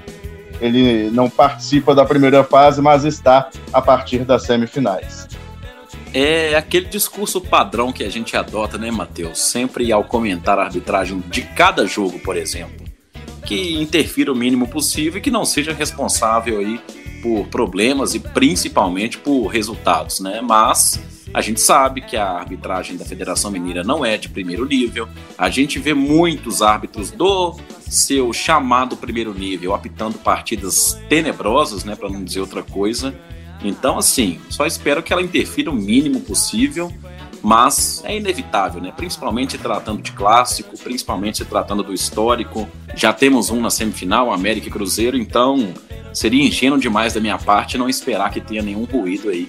Ele 0.61 1.11
não 1.11 1.29
participa 1.29 1.93
da 1.93 2.05
primeira 2.05 2.45
fase, 2.45 2.81
mas 2.81 3.03
está 3.03 3.49
a 3.73 3.81
partir 3.81 4.19
das 4.19 4.43
semifinais. 4.43 5.27
É 6.13 6.55
aquele 6.55 6.87
discurso 6.87 7.39
padrão 7.39 7.91
que 7.91 8.03
a 8.03 8.09
gente 8.09 8.35
adota, 8.35 8.77
né, 8.77 8.89
Matheus? 8.89 9.39
Sempre 9.39 9.91
ao 9.91 10.03
comentar 10.03 10.57
a 10.57 10.63
arbitragem 10.63 11.23
de 11.29 11.43
cada 11.43 11.85
jogo, 11.85 12.19
por 12.19 12.35
exemplo, 12.35 12.85
que 13.45 13.79
interfira 13.79 14.31
o 14.31 14.35
mínimo 14.35 14.67
possível 14.67 15.19
e 15.19 15.21
que 15.21 15.29
não 15.29 15.45
seja 15.45 15.71
responsável 15.71 16.59
aí 16.59 16.79
por 17.21 17.47
problemas 17.47 18.15
e 18.15 18.19
principalmente 18.19 19.17
por 19.17 19.47
resultados, 19.47 20.19
né? 20.19 20.41
Mas 20.41 20.99
a 21.33 21.41
gente 21.41 21.61
sabe 21.61 22.01
que 22.01 22.17
a 22.17 22.27
arbitragem 22.27 22.97
da 22.97 23.05
Federação 23.05 23.51
Mineira 23.51 23.83
não 23.83 24.03
é 24.03 24.17
de 24.17 24.29
primeiro 24.29 24.65
nível. 24.65 25.07
A 25.37 25.49
gente 25.49 25.77
vê 25.77 25.93
muitos 25.93 26.61
árbitros 26.61 27.11
do 27.11 27.55
seu 27.87 28.33
chamado 28.33 28.97
primeiro 28.97 29.33
nível 29.33 29.75
apitando 29.75 30.17
partidas 30.17 30.99
tenebrosas, 31.07 31.83
né, 31.83 31.95
para 31.95 32.09
não 32.09 32.23
dizer 32.23 32.39
outra 32.39 32.63
coisa. 32.63 33.13
Então, 33.63 33.97
assim, 33.97 34.39
só 34.49 34.65
espero 34.65 35.03
que 35.03 35.11
ela 35.11 35.21
interfira 35.21 35.69
o 35.69 35.75
mínimo 35.75 36.21
possível, 36.21 36.91
mas 37.41 38.01
é 38.05 38.17
inevitável, 38.17 38.81
né? 38.81 38.93
Principalmente 38.95 39.57
tratando 39.57 40.01
de 40.01 40.11
clássico, 40.11 40.77
principalmente 40.77 41.43
tratando 41.45 41.83
do 41.83 41.93
histórico. 41.93 42.67
Já 42.95 43.13
temos 43.13 43.49
um 43.49 43.61
na 43.61 43.69
semifinal, 43.69 44.31
América 44.31 44.67
e 44.67 44.71
Cruzeiro, 44.71 45.17
então 45.17 45.73
seria 46.13 46.43
ingênuo 46.43 46.79
demais 46.79 47.13
da 47.13 47.19
minha 47.19 47.37
parte 47.37 47.77
não 47.77 47.87
esperar 47.87 48.31
que 48.31 48.41
tenha 48.41 48.61
nenhum 48.61 48.83
ruído 48.85 49.29
aí 49.29 49.47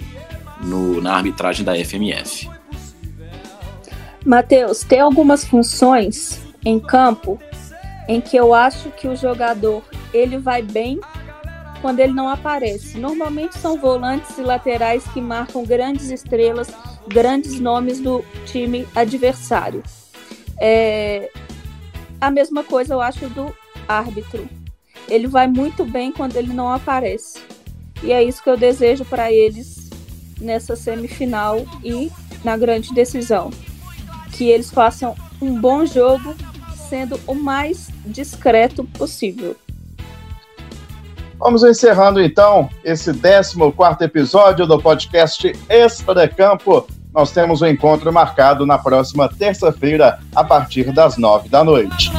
no, 0.61 1.01
na 1.01 1.15
arbitragem 1.15 1.65
da 1.65 1.75
FMF. 1.75 2.49
Matheus, 4.25 4.81
tem 4.85 5.01
algumas 5.01 5.45
funções 5.45 6.41
em 6.65 6.79
campo 6.79 7.41
em 8.07 8.21
que 8.21 8.37
eu 8.37 8.53
acho 8.53 8.91
que 8.91 9.09
o 9.09 9.17
jogador 9.17 9.83
ele 10.13 10.37
vai 10.37 10.63
bem 10.63 11.01
quando 11.81 12.01
ele 12.01 12.13
não 12.13 12.29
aparece. 12.29 12.99
Normalmente 12.99 13.59
são 13.59 13.79
volantes 13.79 14.37
e 14.39 14.43
laterais 14.43 15.05
que 15.13 15.21
marcam 15.21 15.65
grandes 15.65 16.11
estrelas, 16.11 16.69
grandes 17.09 17.59
nomes 17.59 18.01
do 18.01 18.25
time 18.47 18.87
adversário. 18.95 19.83
É... 20.61 21.31
A 22.21 22.31
mesma 22.31 22.63
coisa 22.63 22.95
eu 22.95 23.01
acho 23.01 23.29
do 23.31 23.55
árbitro. 23.89 24.49
Ele 25.09 25.27
vai 25.27 25.47
muito 25.47 25.85
bem 25.85 26.13
quando 26.13 26.37
ele 26.37 26.53
não 26.53 26.73
aparece. 26.73 27.41
E 28.03 28.13
é 28.13 28.23
isso 28.23 28.43
que 28.43 28.51
eu 28.51 28.57
desejo 28.57 29.05
para 29.05 29.33
eles 29.33 29.91
nessa 30.41 30.77
semifinal 30.77 31.65
e 31.85 32.11
na 32.45 32.57
grande 32.57 32.95
decisão. 32.95 33.51
Que 34.33 34.49
eles 34.49 34.71
façam 34.71 35.15
um 35.41 35.59
bom 35.59 35.85
jogo, 35.85 36.35
sendo 36.89 37.19
o 37.27 37.35
mais 37.35 37.89
discreto 38.07 38.85
possível. 38.85 39.57
Vamos 41.41 41.65
encerrando 41.65 42.21
então 42.21 42.69
esse 42.85 43.15
14 43.15 43.57
episódio 44.05 44.67
do 44.67 44.79
podcast 44.79 45.51
Extra 45.71 46.29
Campo. 46.29 46.87
Nós 47.15 47.33
temos 47.33 47.63
um 47.63 47.67
encontro 47.67 48.13
marcado 48.13 48.67
na 48.67 48.77
próxima 48.77 49.27
terça-feira, 49.27 50.19
a 50.37 50.45
partir 50.45 50.93
das 50.93 51.17
nove 51.17 51.49
da 51.49 51.65
noite. 51.65 52.13